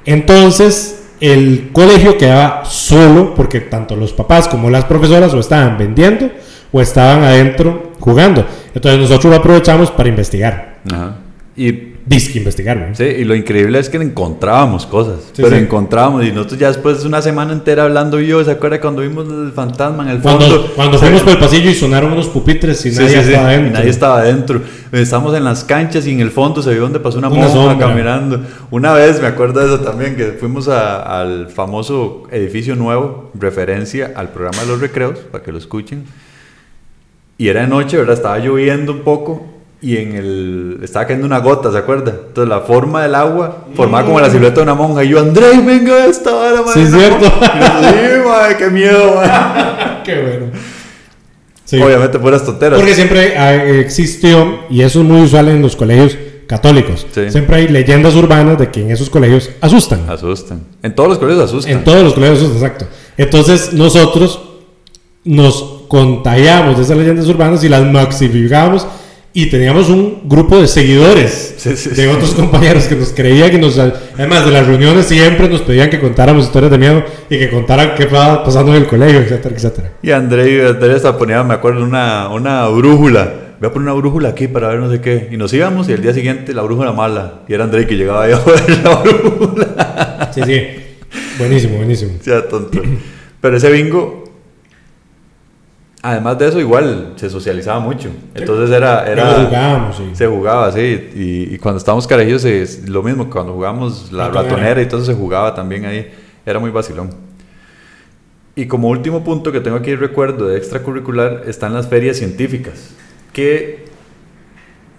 [0.06, 6.30] Entonces, el colegio quedaba solo porque tanto los papás como las profesoras o estaban vendiendo
[6.78, 8.46] o estaban adentro jugando.
[8.74, 10.80] Entonces, nosotros lo aprovechamos para investigar.
[10.92, 11.16] Ajá.
[11.56, 12.94] Y, Disque investigar, ¿no?
[12.94, 15.22] sí, y lo increíble es que encontrábamos cosas.
[15.34, 15.64] Sí, pero sí.
[15.64, 16.24] encontrábamos.
[16.24, 19.52] Y nosotros ya después de una semana entera hablando yo, ¿se acuerda cuando vimos el
[19.54, 20.72] fantasma en el fondo?
[20.76, 23.74] Cuando, fuimos por el pasillo y sonaron unos pupitres y Sí, nadie estaba adentro.
[23.74, 24.62] nadie estaba adentro.
[24.92, 27.88] Estamos en las canchas y en el fondo se vio donde pasó una, Una sombra.
[27.88, 28.40] caminando.
[28.70, 34.12] Una vez, me acuerdo de eso también, que fuimos a- al famoso edificio nuevo, referencia
[34.16, 36.04] al programa de los recreos, para que lo escuchen.
[37.38, 38.16] Y era de noche, ¿verdad?
[38.16, 39.46] Estaba lloviendo un poco
[39.82, 40.80] y en el...
[40.84, 42.12] Estaba cayendo una gota, ¿se acuerda?
[42.28, 45.04] Entonces la forma del agua formaba como la silueta de una monja.
[45.04, 47.26] Y yo, André, venga esta vara, Sí, es madre, cierto.
[47.26, 49.32] Sí, madre, qué miedo, madre".
[50.06, 50.46] Qué bueno.
[51.66, 51.82] Sí.
[51.82, 52.80] Obviamente puras tonteras.
[52.80, 56.16] Porque siempre existió, y eso es muy usual en los colegios
[56.48, 57.32] católicos, Sí.
[57.32, 60.08] siempre hay leyendas urbanas de que en esos colegios asustan.
[60.08, 60.62] Asustan.
[60.84, 61.74] En todos los colegios asustan.
[61.74, 62.86] En todos los colegios asustan, exacto.
[63.18, 64.40] Entonces nosotros
[65.24, 68.86] nos contagiamos de esas leyendas urbanas y las maximizamos
[69.34, 72.06] y teníamos un grupo de seguidores Sí, sí, de sí.
[72.08, 76.02] otros compañeros que nos creían que nos además de las reuniones siempre nos pedían que
[76.02, 79.92] contáramos historias de miedo y que contaran qué estaba pasando en el colegio, etcétera, etcétera.
[80.02, 83.34] Y André, André hasta ponía, me acuerdo, una, una brújula.
[83.60, 85.30] Voy a poner una brújula aquí para ver no sé qué.
[85.32, 87.44] Y nos íbamos y el día siguiente la brújula mala.
[87.48, 90.30] Y era André que llegaba ahí a ver la brújula.
[90.36, 90.62] Sí, sí.
[91.40, 92.12] Buenísimo, buenísimo.
[92.22, 92.82] Sea, tonto.
[93.42, 94.25] Pero ese bingo,
[96.06, 98.10] además de eso, igual se socializaba mucho.
[98.36, 99.10] Entonces era...
[99.12, 100.04] era jugábamos, sí.
[100.14, 101.10] Se jugaba, sí.
[101.16, 103.28] Y, y cuando estábamos carajillos, es lo mismo.
[103.28, 104.50] Cuando jugamos la Ratonera.
[104.50, 106.12] ratonera y todo eso se jugaba también ahí.
[106.46, 107.10] Era muy vacilón.
[108.56, 112.94] Y como último punto que tengo aquí recuerdo de extracurricular están las ferias científicas.
[113.34, 113.86] Que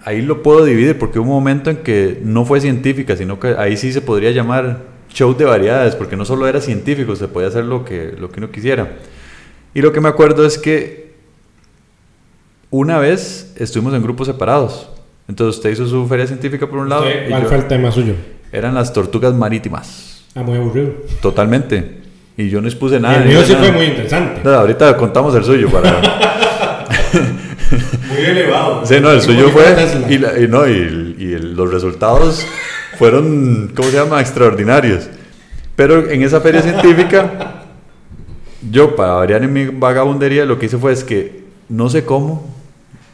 [0.03, 3.55] ahí lo puedo dividir porque hubo un momento en que no fue científica, sino que
[3.57, 7.47] ahí sí se podría llamar show de variedades, porque no solo era científico, se podía
[7.47, 8.97] hacer lo que, lo que uno quisiera.
[9.73, 11.13] Y lo que me acuerdo es que
[12.69, 14.89] una vez estuvimos en grupos separados.
[15.27, 17.03] Entonces usted hizo su feria científica por un lado.
[17.03, 18.13] Usted, y ¿Cuál yo- fue el tema suyo?
[18.51, 20.23] eran las tortugas marítimas.
[20.35, 20.91] Ah, muy aburrido.
[21.21, 21.97] Totalmente.
[22.37, 23.17] Y yo no expuse nada.
[23.17, 23.73] el ni mío sí fue nada.
[23.73, 24.41] muy interesante.
[24.43, 26.01] No, ahorita contamos el suyo para.
[28.09, 28.85] Muy elevado.
[28.85, 29.65] sí, no, el suyo fue.
[30.09, 32.45] Y, la- y no, y, y el- los resultados
[32.97, 34.21] fueron, ¿cómo se llama?
[34.21, 35.09] Extraordinarios.
[35.75, 37.56] Pero en esa feria científica,
[38.71, 42.45] yo, para variar en mi vagabundería, lo que hice fue es que, no sé cómo,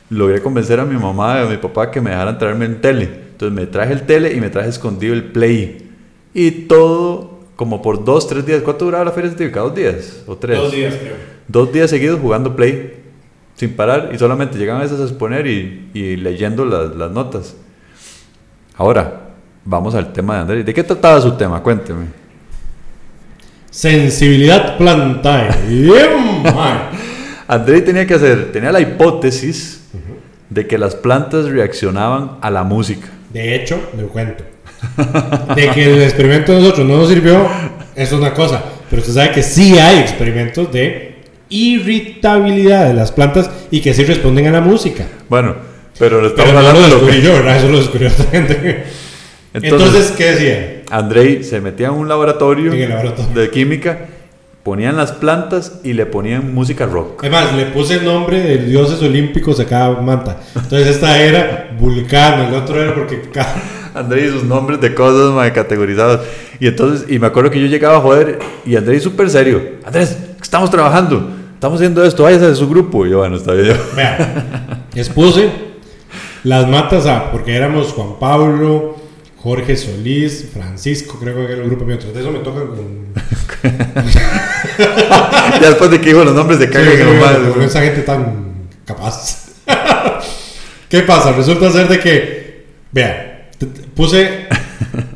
[0.09, 3.09] logré convencer a mi mamá y a mi papá que me dejaran traerme el tele.
[3.31, 5.89] Entonces me traje el tele y me traje escondido el play.
[6.33, 8.61] Y todo, como por dos, tres días.
[8.61, 9.61] ¿Cuánto duraba la feria científica?
[9.61, 10.23] ¿Dos días?
[10.27, 10.57] ¿O tres?
[10.57, 11.15] Dos días, creo.
[11.47, 13.01] Dos días seguidos jugando play
[13.55, 17.55] sin parar y solamente llegan a veces a exponer y, y leyendo las, las notas.
[18.75, 19.29] Ahora,
[19.63, 20.65] vamos al tema de Andrés.
[20.65, 21.61] ¿De qué trataba su tema?
[21.61, 22.22] Cuénteme.
[23.73, 25.49] Sensibilidad plantae.
[27.47, 29.81] Andrés tenía que hacer, tenía la hipótesis
[30.47, 33.07] de que las plantas reaccionaban a la música.
[33.33, 34.43] De hecho, le cuento.
[35.55, 37.47] De que el experimento de nosotros no nos sirvió,
[37.95, 38.63] es una cosa.
[38.91, 41.15] Pero usted sabe que sí hay experimentos de
[41.49, 45.07] irritabilidad de las plantas y que sí responden a la música.
[45.29, 45.55] Bueno,
[45.97, 47.21] pero le Pero estamos no lo hablando de lo que...
[47.23, 47.57] yo, ¿verdad?
[47.57, 48.83] Eso lo descubrió otra gente.
[49.55, 50.82] Entonces, Entonces, ¿qué decía?
[50.93, 53.41] Andrei se metía en un laboratorio, En laboratorio.
[53.41, 54.05] de química,
[54.61, 57.21] ponían las plantas y le ponían música rock.
[57.21, 60.37] Además, le puse el nombre de dioses olímpicos a cada manta.
[60.55, 63.23] Entonces, esta era Vulcano, el otro era porque.
[63.95, 66.21] Andrés y sus nombres de cosas mae, categorizados.
[66.59, 69.61] Y entonces, y me acuerdo que yo llegaba a joder y Andrés súper serio.
[69.83, 73.05] Andrés, estamos trabajando, estamos haciendo esto, váyase de su grupo.
[73.05, 73.77] Y yo, bueno, está bien.
[73.95, 75.49] Vea, les puse
[76.43, 79.02] las matas a, porque éramos Juan Pablo,
[79.43, 81.97] Jorge Solís, Francisco, creo que era el grupo mío.
[81.97, 83.07] De eso me tocan con.
[85.61, 89.49] ya después de que dijo los nombres de caga sí, con esa gente tan capaz.
[90.89, 91.33] ¿Qué pasa?
[91.33, 93.49] Resulta ser de que, vea,
[93.93, 94.47] puse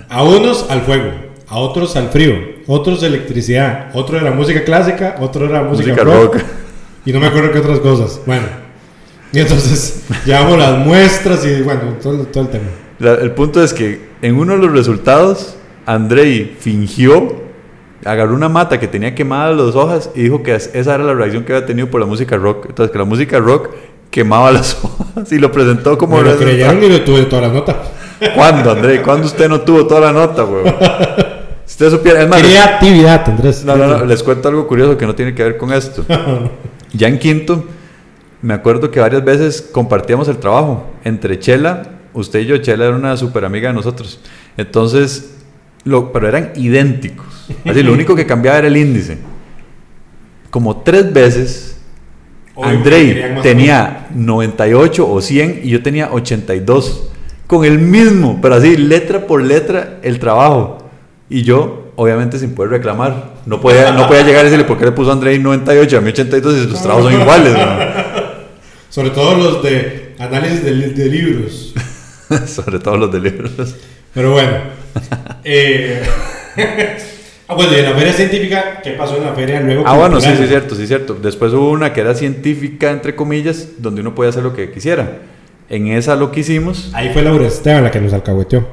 [0.10, 1.10] a unos al fuego,
[1.48, 2.36] a otros al frío,
[2.68, 6.40] otros electricidad, otro era música clásica, otro era música, rock,
[7.06, 8.20] y no me acuerdo qué otras cosas.
[8.26, 8.48] Bueno,
[9.32, 12.87] y entonces llevamos las muestras y bueno, todo, todo el tema.
[13.00, 17.48] El punto es que en uno de los resultados, Andrei fingió,
[18.04, 21.44] agarró una mata que tenía quemadas las hojas y dijo que esa era la reacción
[21.44, 22.68] que había tenido por la música rock.
[22.70, 23.70] Entonces, que la música rock
[24.10, 26.18] quemaba las hojas y lo presentó como...
[26.18, 27.76] Me lo creyeron y lo tuve toda la nota.
[28.36, 29.02] ¿Cuándo, André?
[29.02, 30.64] ¿Cuándo usted no tuvo toda la nota, güey?
[31.66, 32.24] Si usted supiera...
[32.24, 33.64] Es Creatividad, Andrés.
[33.64, 36.04] No, no, no, les cuento algo curioso que no tiene que ver con esto.
[36.94, 37.64] ya en quinto,
[38.42, 40.86] me acuerdo que varias veces compartíamos el trabajo.
[41.04, 44.20] Entre Chela, usted y yo, Chela era una súper amiga de nosotros.
[44.58, 45.36] Entonces,
[45.84, 47.26] lo, pero eran idénticos.
[47.66, 49.18] Así, lo único que cambiaba era el índice.
[50.50, 51.78] Como tres veces
[52.62, 57.10] Andrei tenía 98 o 100 y yo tenía 82.
[57.46, 60.80] Con el mismo, pero así, letra por letra, el trabajo.
[61.30, 63.36] Y yo, obviamente, sin poder reclamar.
[63.46, 66.02] No podía, no podía llegar y decirle por qué le puso a Andrei 98 a
[66.02, 67.54] mí 82 y sus trabajos son iguales.
[68.90, 71.74] Sobre todo los de análisis de, libros.
[72.48, 73.76] Sobre todo los de libros.
[74.14, 74.58] Pero bueno.
[75.44, 76.02] Eh,
[77.50, 79.84] Ah, bueno, y en la feria científica, ¿qué pasó en la feria luego?
[79.88, 81.14] Ah, bueno, sí, sí, es cierto, sí, es cierto.
[81.14, 85.20] Después hubo una que era científica, entre comillas, donde uno podía hacer lo que quisiera.
[85.70, 86.92] En esa lo que hicimos.
[86.94, 88.68] Ahí fue Laura Esteban la que nos alcahueteó.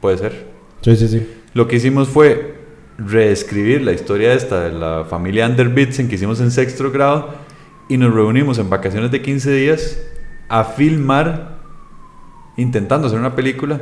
[0.00, 0.46] Puede ser.
[0.80, 1.28] Sí, sí, sí.
[1.54, 2.56] Lo que hicimos fue
[2.98, 7.34] reescribir la historia esta de la familia en que hicimos en sexto grado
[7.88, 9.98] y nos reunimos en vacaciones de 15 días
[10.48, 11.51] a filmar,
[12.56, 13.80] intentando hacer una película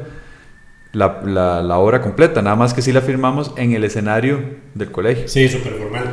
[0.93, 1.21] la,
[1.63, 4.41] la, obra completa, nada más que si la firmamos en el escenario
[4.75, 5.29] del colegio.
[5.29, 6.05] Sí, súper formal.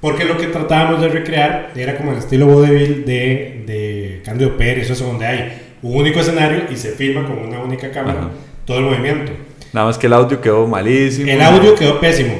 [0.00, 4.90] Porque lo que tratábamos de recrear era como el estilo vodevil de, de Cándido Pérez,
[4.90, 8.28] eso donde hay un único escenario y se filma con una única cámara
[8.66, 9.32] todo el movimiento.
[9.72, 11.30] Nada más que el audio quedó malísimo.
[11.30, 12.34] El audio quedó pésimo.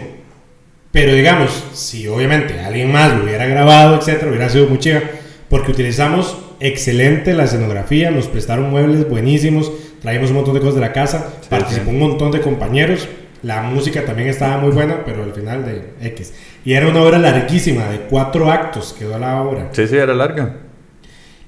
[0.92, 5.00] Pero digamos, si obviamente alguien más lo hubiera grabado, etcétera, hubiera sido muy chido
[5.48, 9.70] porque utilizamos excelente la escenografía, nos prestaron muebles buenísimos
[10.06, 13.08] traímos un montón de cosas de la casa, participó un montón de compañeros,
[13.42, 16.32] la música también estaba muy buena, pero al final de X.
[16.64, 19.68] Y era una obra larguísima, de cuatro actos quedó la obra.
[19.72, 20.58] Sí, sí, era larga.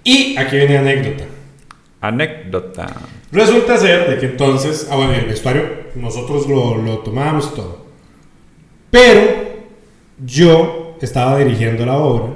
[0.02, 1.24] Y aquí viene anécdota.
[2.00, 2.86] Anécdota.
[3.30, 5.62] Resulta ser de que entonces, ah bueno, el vestuario
[5.94, 7.86] nosotros lo, lo tomábamos todo.
[8.90, 9.20] Pero
[10.24, 12.32] yo estaba dirigiendo la obra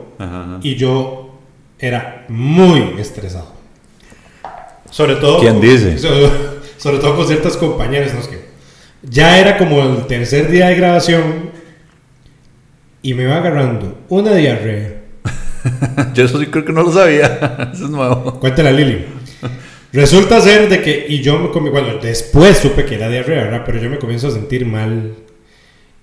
[0.62, 1.21] y yo
[1.82, 3.52] era muy estresado.
[4.88, 5.40] Sobre todo.
[5.40, 5.98] ¿Quién dice?
[6.78, 8.20] Sobre, todo con ciertas compañeras, ¿no?
[8.28, 8.40] que
[9.02, 11.50] ya era como el tercer día de grabación
[13.02, 15.02] y me va agarrando una diarrea.
[16.14, 17.70] yo eso sí creo que no lo sabía.
[17.74, 18.38] eso es nuevo.
[18.40, 19.04] Cuéntale a Lili.
[19.92, 23.62] Resulta ser de que, y yo me comí, bueno, después supe que era diarrea, ¿verdad?
[23.66, 25.14] Pero yo me comienzo a sentir mal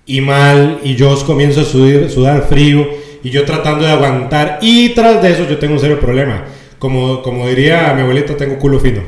[0.06, 2.86] y mal, y yo comienzo a sudar, sudar frío,
[3.22, 6.44] y yo tratando de aguantar, y tras de eso yo tengo un serio problema
[6.80, 9.02] como, como diría mi abuelita, tengo culo fino.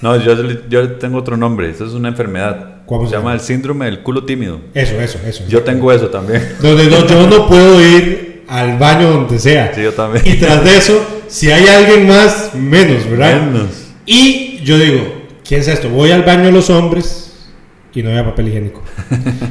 [0.00, 0.34] No, yo,
[0.70, 1.68] yo tengo otro nombre.
[1.68, 2.82] Eso es una enfermedad.
[2.86, 3.34] ¿Cómo se, llama?
[3.34, 4.60] El síndrome del culo tímido.
[4.72, 5.42] Eso, eso, eso.
[5.48, 6.56] Yo tengo eso también.
[6.62, 9.74] Donde yo no puedo ir al baño donde sea.
[9.74, 10.24] Sí, yo también.
[10.24, 13.42] Y tras de eso, si hay alguien más, menos, ¿verdad?
[13.42, 13.70] Menos.
[14.06, 15.00] Y yo digo,
[15.46, 15.90] ¿quién es esto?
[15.90, 17.25] Voy al baño de los hombres
[17.96, 18.82] y no había papel higiénico.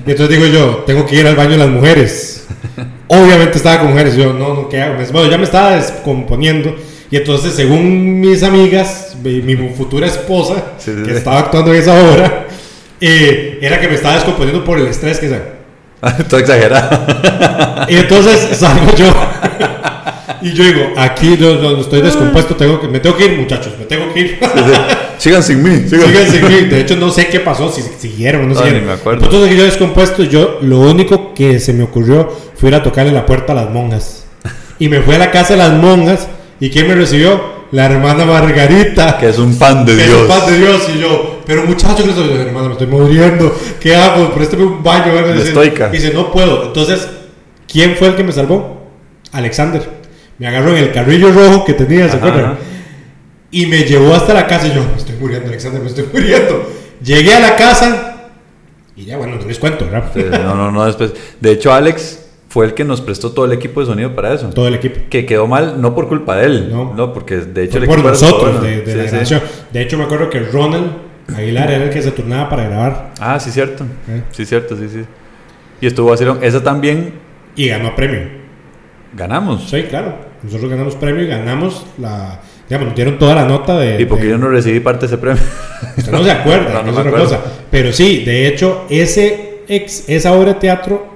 [0.07, 2.47] y entonces digo yo, tengo que ir al baño de las mujeres.
[3.07, 4.15] Obviamente estaba con mujeres.
[4.15, 4.95] Yo, no, no, ¿qué hago?
[5.11, 6.75] Bueno, ya me estaba descomponiendo
[7.11, 12.47] y entonces, según mis amigas, mi, futura esposa, que estaba actuando en esa obra,
[12.99, 15.29] eh, era que me estaba descomponiendo por el estrés que
[16.29, 17.85] Todo exagerado.
[17.87, 19.05] Y entonces salgo yo.
[20.41, 23.85] Y yo digo, aquí no, estoy descompuesto, tengo que, me tengo que ir, muchachos, me
[23.85, 24.39] tengo que ir.
[25.17, 25.87] Sigan sin mí.
[25.87, 26.29] Sigan.
[26.29, 26.69] sin mí.
[26.69, 28.85] De hecho, no sé qué pasó, si siguieron o no siguieron.
[28.85, 29.25] me acuerdo.
[29.25, 33.25] Entonces, yo descompuesto, yo lo único que se me ocurrió fue ir a tocarle la
[33.25, 34.25] puerta a las monjas.
[34.77, 36.27] Y me fui a la casa de las monjas
[36.59, 37.55] ¿Y quién me recibió?
[37.71, 39.17] La hermana Margarita.
[39.17, 40.07] Que es un pan de Dios.
[40.07, 40.89] Es un pan de Dios.
[40.95, 43.53] Y yo, pero muchacho, que estoy, hermano, me estoy muriendo.
[43.79, 44.31] ¿Qué hago?
[44.33, 45.13] Préstame un baño.
[45.33, 46.67] Dice, dice, no puedo.
[46.67, 47.07] Entonces,
[47.67, 48.74] ¿quién fue el que me salvó?
[49.35, 49.81] Alexander.
[50.37, 52.57] Me agarró en el carrillo rojo que tenía, ¿se acuerdan?
[53.51, 56.69] Y me llevó hasta la casa y yo, me estoy muriendo, Alexander, me estoy muriendo.
[57.01, 58.15] Llegué a la casa
[58.95, 60.43] y ya, bueno, no les cuento, ¿verdad?
[60.43, 61.13] no, no, no, después.
[61.39, 64.49] De hecho, Alex fue el que nos prestó todo el equipo de sonido para eso.
[64.49, 65.01] Todo el equipo.
[65.09, 68.01] Que quedó mal, no por culpa de él, no, no porque de hecho el equipo
[68.01, 70.91] por nosotros, de, de la De hecho, me acuerdo que Ronald
[71.35, 73.13] Aguilar era el que se turnaba para grabar.
[73.19, 73.83] Ah, sí, cierto.
[74.07, 74.21] ¿Eh?
[74.31, 75.01] Sí, cierto, sí, sí.
[75.81, 77.13] Y estuvo haciendo esa también.
[77.55, 78.44] Y ganó premio.
[79.15, 79.69] ¿Ganamos?
[79.69, 80.15] Sí, claro.
[80.43, 82.41] Nosotros ganamos premio y ganamos la.
[82.67, 84.01] Digamos, nos dieron toda la nota de.
[84.01, 85.41] ¿Y porque yo no recibí parte de ese premio?
[85.97, 87.39] Usted no se acuerda, no, es otra cosa.
[87.71, 91.07] Pero sí, de hecho, ese ex, esa obra de teatro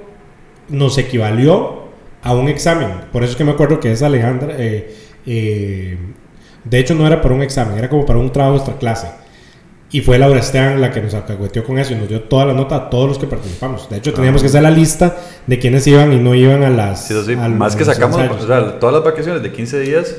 [0.69, 1.89] nos equivalió
[2.23, 2.89] a un examen.
[3.11, 4.55] Por eso es que me acuerdo que es Alejandra.
[4.57, 4.95] Eh,
[5.25, 5.97] eh,
[6.63, 9.07] de hecho, no era para un examen, era como para un trabajo de nuestra clase.
[9.91, 12.53] Y fue Laura Esteban la que nos acagueteó con eso y nos dio toda la
[12.53, 13.89] nota a todos los que participamos.
[13.89, 15.17] De hecho, teníamos que hacer la lista
[15.47, 17.07] de quienes iban y no iban a las.
[17.07, 17.35] Sí, sí.
[17.35, 20.15] Más que sacamos, o sea, todas las vacaciones de 15 días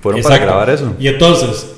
[0.00, 0.94] fueron para grabar eso.
[0.98, 1.74] Y entonces,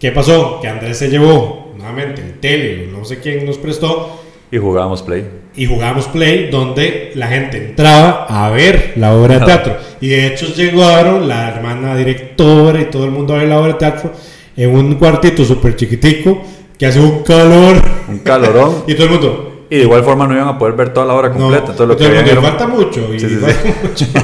[0.00, 0.58] ¿qué pasó?
[0.60, 4.20] Que Andrés se llevó nuevamente el tele, no sé quién nos prestó.
[4.50, 5.24] Y jugábamos Play.
[5.54, 9.76] Y jugábamos Play, donde la gente entraba a ver la obra de teatro.
[10.00, 13.74] Y de hecho llegaron la hermana directora y todo el mundo a ver la obra
[13.74, 14.12] de teatro
[14.56, 16.42] en un cuartito súper chiquitico
[16.78, 17.76] que hace un calor.
[18.08, 18.84] Un calorón.
[18.86, 19.66] y todo el mundo.
[19.70, 21.72] Y de igual forma no iban a poder ver toda la hora completa.
[21.72, 23.12] todo lo que falta mucho.
[23.12, 24.06] Y falta mucho.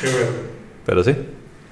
[0.00, 0.26] Qué bueno.
[0.84, 1.14] Pero sí,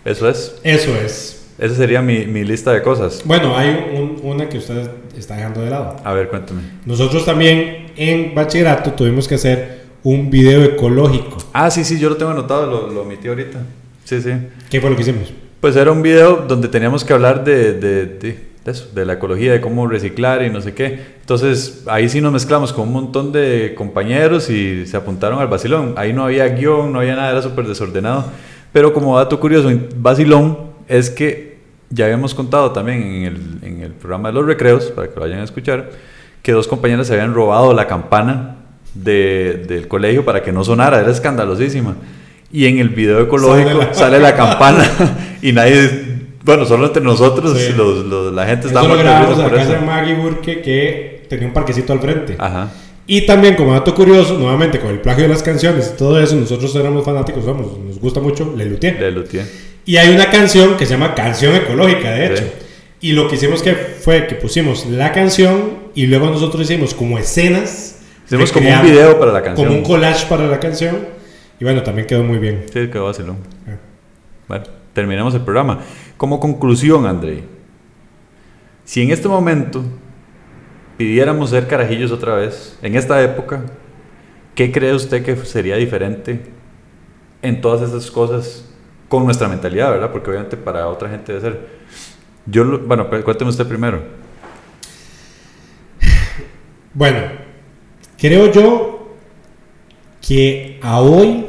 [0.04, 0.56] eso es.
[0.62, 1.36] Eso es.
[1.58, 3.20] Esa sería mi, mi lista de cosas.
[3.26, 5.96] Bueno, hay una que usted está dejando de lado.
[6.02, 11.36] A ver, cuéntame.Nosotros también en bachillerato tuvimos que hacer un video ecológico.
[11.52, 13.58] Ah, sí, sí, yo lo tengo anotado, lo, lo omití ahorita.
[14.04, 14.30] Sí, sí.
[14.70, 15.32] ¿Qué fue lo que hicimos?
[15.60, 19.52] Pues era un video donde teníamos que hablar de, de, de, eso, de la ecología,
[19.52, 21.00] de cómo reciclar y no sé qué.
[21.20, 25.94] Entonces ahí sí nos mezclamos con un montón de compañeros y se apuntaron al vacilón.
[25.96, 28.24] Ahí no había guion, no había nada, era súper desordenado.
[28.72, 31.58] Pero como dato curioso, vacilón es que
[31.88, 35.22] ya habíamos contado también en el, en el programa de los recreos, para que lo
[35.22, 35.90] vayan a escuchar,
[36.42, 38.56] que dos compañeras se habían robado la campana
[38.94, 41.96] de, del colegio para que no sonara, era escandalosísima
[42.52, 44.84] y en el video ecológico sale la, campana
[45.42, 49.72] y nadie, bueno, solo entre nosotros, los, la gente está muy grabamos a la casa
[49.74, 52.36] de Maggie Burke que tenía un parquecito al frente.
[52.38, 52.70] Ajá.
[53.06, 56.36] Y también, como dato curioso, nuevamente con el plagio de las canciones y todo eso,
[56.36, 59.00] nosotros éramos fanáticos, somos, nos gusta mucho Le Luthier.
[59.00, 59.44] Le Luthier.
[59.84, 62.44] Y hay una canción que se llama Canción Ecológica, de hecho.
[63.00, 67.18] Y lo que hicimos que fue que pusimos la canción y luego nosotros hicimos como
[67.18, 67.98] escenas.
[68.26, 69.66] Hicimos como un video para la canción.
[69.66, 71.20] Como un collage para la canción
[71.60, 72.64] y bueno, también quedó muy bien.
[72.72, 73.36] Sí, quedó vacilón.
[73.68, 73.76] Ah.
[74.48, 74.64] Bueno,
[74.94, 75.80] terminamos el programa.
[76.20, 77.44] Como conclusión, André,
[78.84, 79.82] si en este momento
[80.98, 83.62] pidiéramos ser carajillos otra vez, en esta época,
[84.54, 86.42] ¿qué cree usted que sería diferente
[87.40, 88.70] en todas esas cosas
[89.08, 90.12] con nuestra mentalidad, verdad?
[90.12, 91.68] Porque obviamente para otra gente debe ser.
[92.44, 94.02] Yo, bueno, cuénteme usted primero.
[96.92, 97.18] Bueno,
[98.18, 99.16] creo yo
[100.20, 101.46] que a hoy,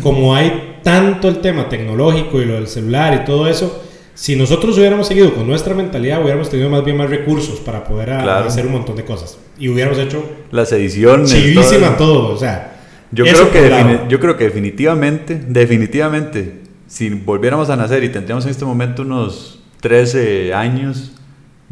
[0.00, 3.82] como hay tanto el tema tecnológico y lo del celular y todo eso,
[4.14, 8.12] si nosotros hubiéramos seguido con nuestra mentalidad, hubiéramos tenido más bien más recursos para poder
[8.12, 9.38] hacer un montón de cosas.
[9.58, 10.24] Y hubiéramos hecho...
[10.52, 11.32] Las ediciones.
[11.32, 12.32] Chivísima todo.
[12.32, 12.70] o sea...
[13.10, 18.50] Yo creo, que yo creo que definitivamente, definitivamente, si volviéramos a nacer y tendríamos en
[18.50, 21.12] este momento unos 13 años,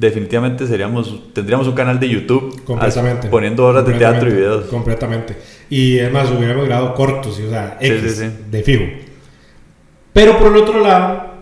[0.07, 4.64] definitivamente seríamos, tendríamos un canal de YouTube completamente, poniendo horas de teatro y videos.
[4.66, 5.36] Completamente.
[5.70, 8.84] Y además hubiéramos grabado cortos, o sea, X de fijo.
[10.12, 11.32] Pero por el otro lado,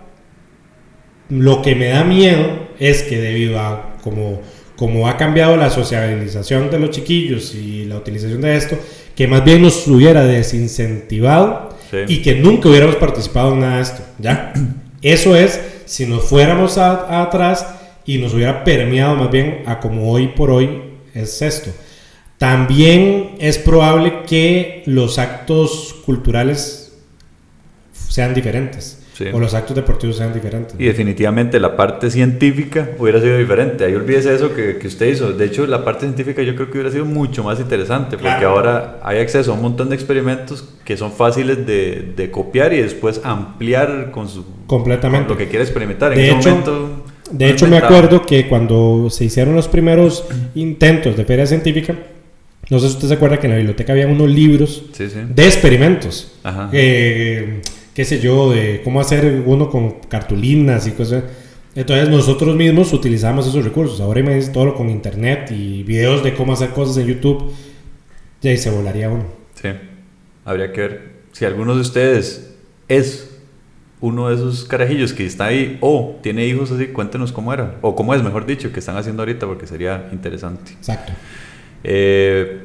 [1.31, 4.41] lo que me da miedo es que debido a como,
[4.77, 8.79] como ha cambiado la socialización de los chiquillos y la utilización de esto,
[9.17, 11.71] que más bien nos hubiera desincentivado
[12.07, 14.03] y que nunca hubiéramos participado en nada de esto.
[14.19, 14.53] ¿Ya?
[15.03, 17.80] Eso es, si nos fuéramos atrás
[18.11, 20.83] y nos hubiera permeado más bien a como hoy por hoy
[21.15, 21.71] es esto.
[22.39, 26.99] También es probable que los actos culturales
[27.93, 28.97] sean diferentes.
[29.33, 30.75] O los actos deportivos sean diferentes.
[30.79, 33.85] Y definitivamente la parte científica hubiera sido diferente.
[33.85, 35.33] Ahí olvídese eso que, que, usted hizo.
[35.35, 38.17] De hecho, la parte científica yo creo que hubiera sido mucho más interesante.
[38.17, 42.73] Porque ahora hay acceso a un montón de experimentos que son fáciles de, de copiar
[42.73, 45.29] y después ampliar con, su, Completamente.
[45.29, 46.15] lo que quiere experimentar.
[46.15, 50.25] En ese momento de hecho, me acuerdo que cuando se hicieron los primeros
[50.55, 51.95] intentos de feria científica,
[52.71, 56.33] no sé si usted se acuerda que en la biblioteca había unos libros de experimentos.
[56.71, 61.25] qué sé yo, de cómo hacer uno con cartulinas y cosas.
[61.75, 64.01] Entonces nosotros mismos utilizamos esos recursos.
[64.01, 67.53] Ahora me dice todo con internet y videos de cómo hacer cosas en YouTube.
[68.43, 69.27] Y ahí se volaría uno.
[69.61, 69.69] Sí.
[70.45, 72.55] Habría que ver si alguno de ustedes
[72.89, 73.30] es
[74.01, 77.95] uno de esos carajillos que está ahí o tiene hijos así, cuéntenos cómo era, o
[77.95, 80.73] cómo es, mejor dicho, que están haciendo ahorita, porque sería interesante.
[80.73, 81.13] Exacto.
[81.85, 82.63] Eh,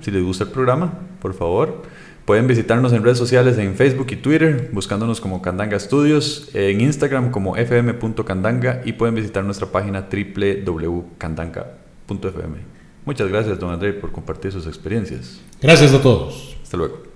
[0.00, 1.82] si les gusta el programa, por favor.
[2.24, 7.30] Pueden visitarnos en redes sociales, en Facebook y Twitter, buscándonos como Candanga Studios, en Instagram
[7.30, 12.56] como fm.candanga y pueden visitar nuestra página www.candanga.fm.
[13.04, 15.38] Muchas gracias, don André, por compartir sus experiencias.
[15.60, 16.56] Gracias a todos.
[16.62, 17.13] Hasta luego.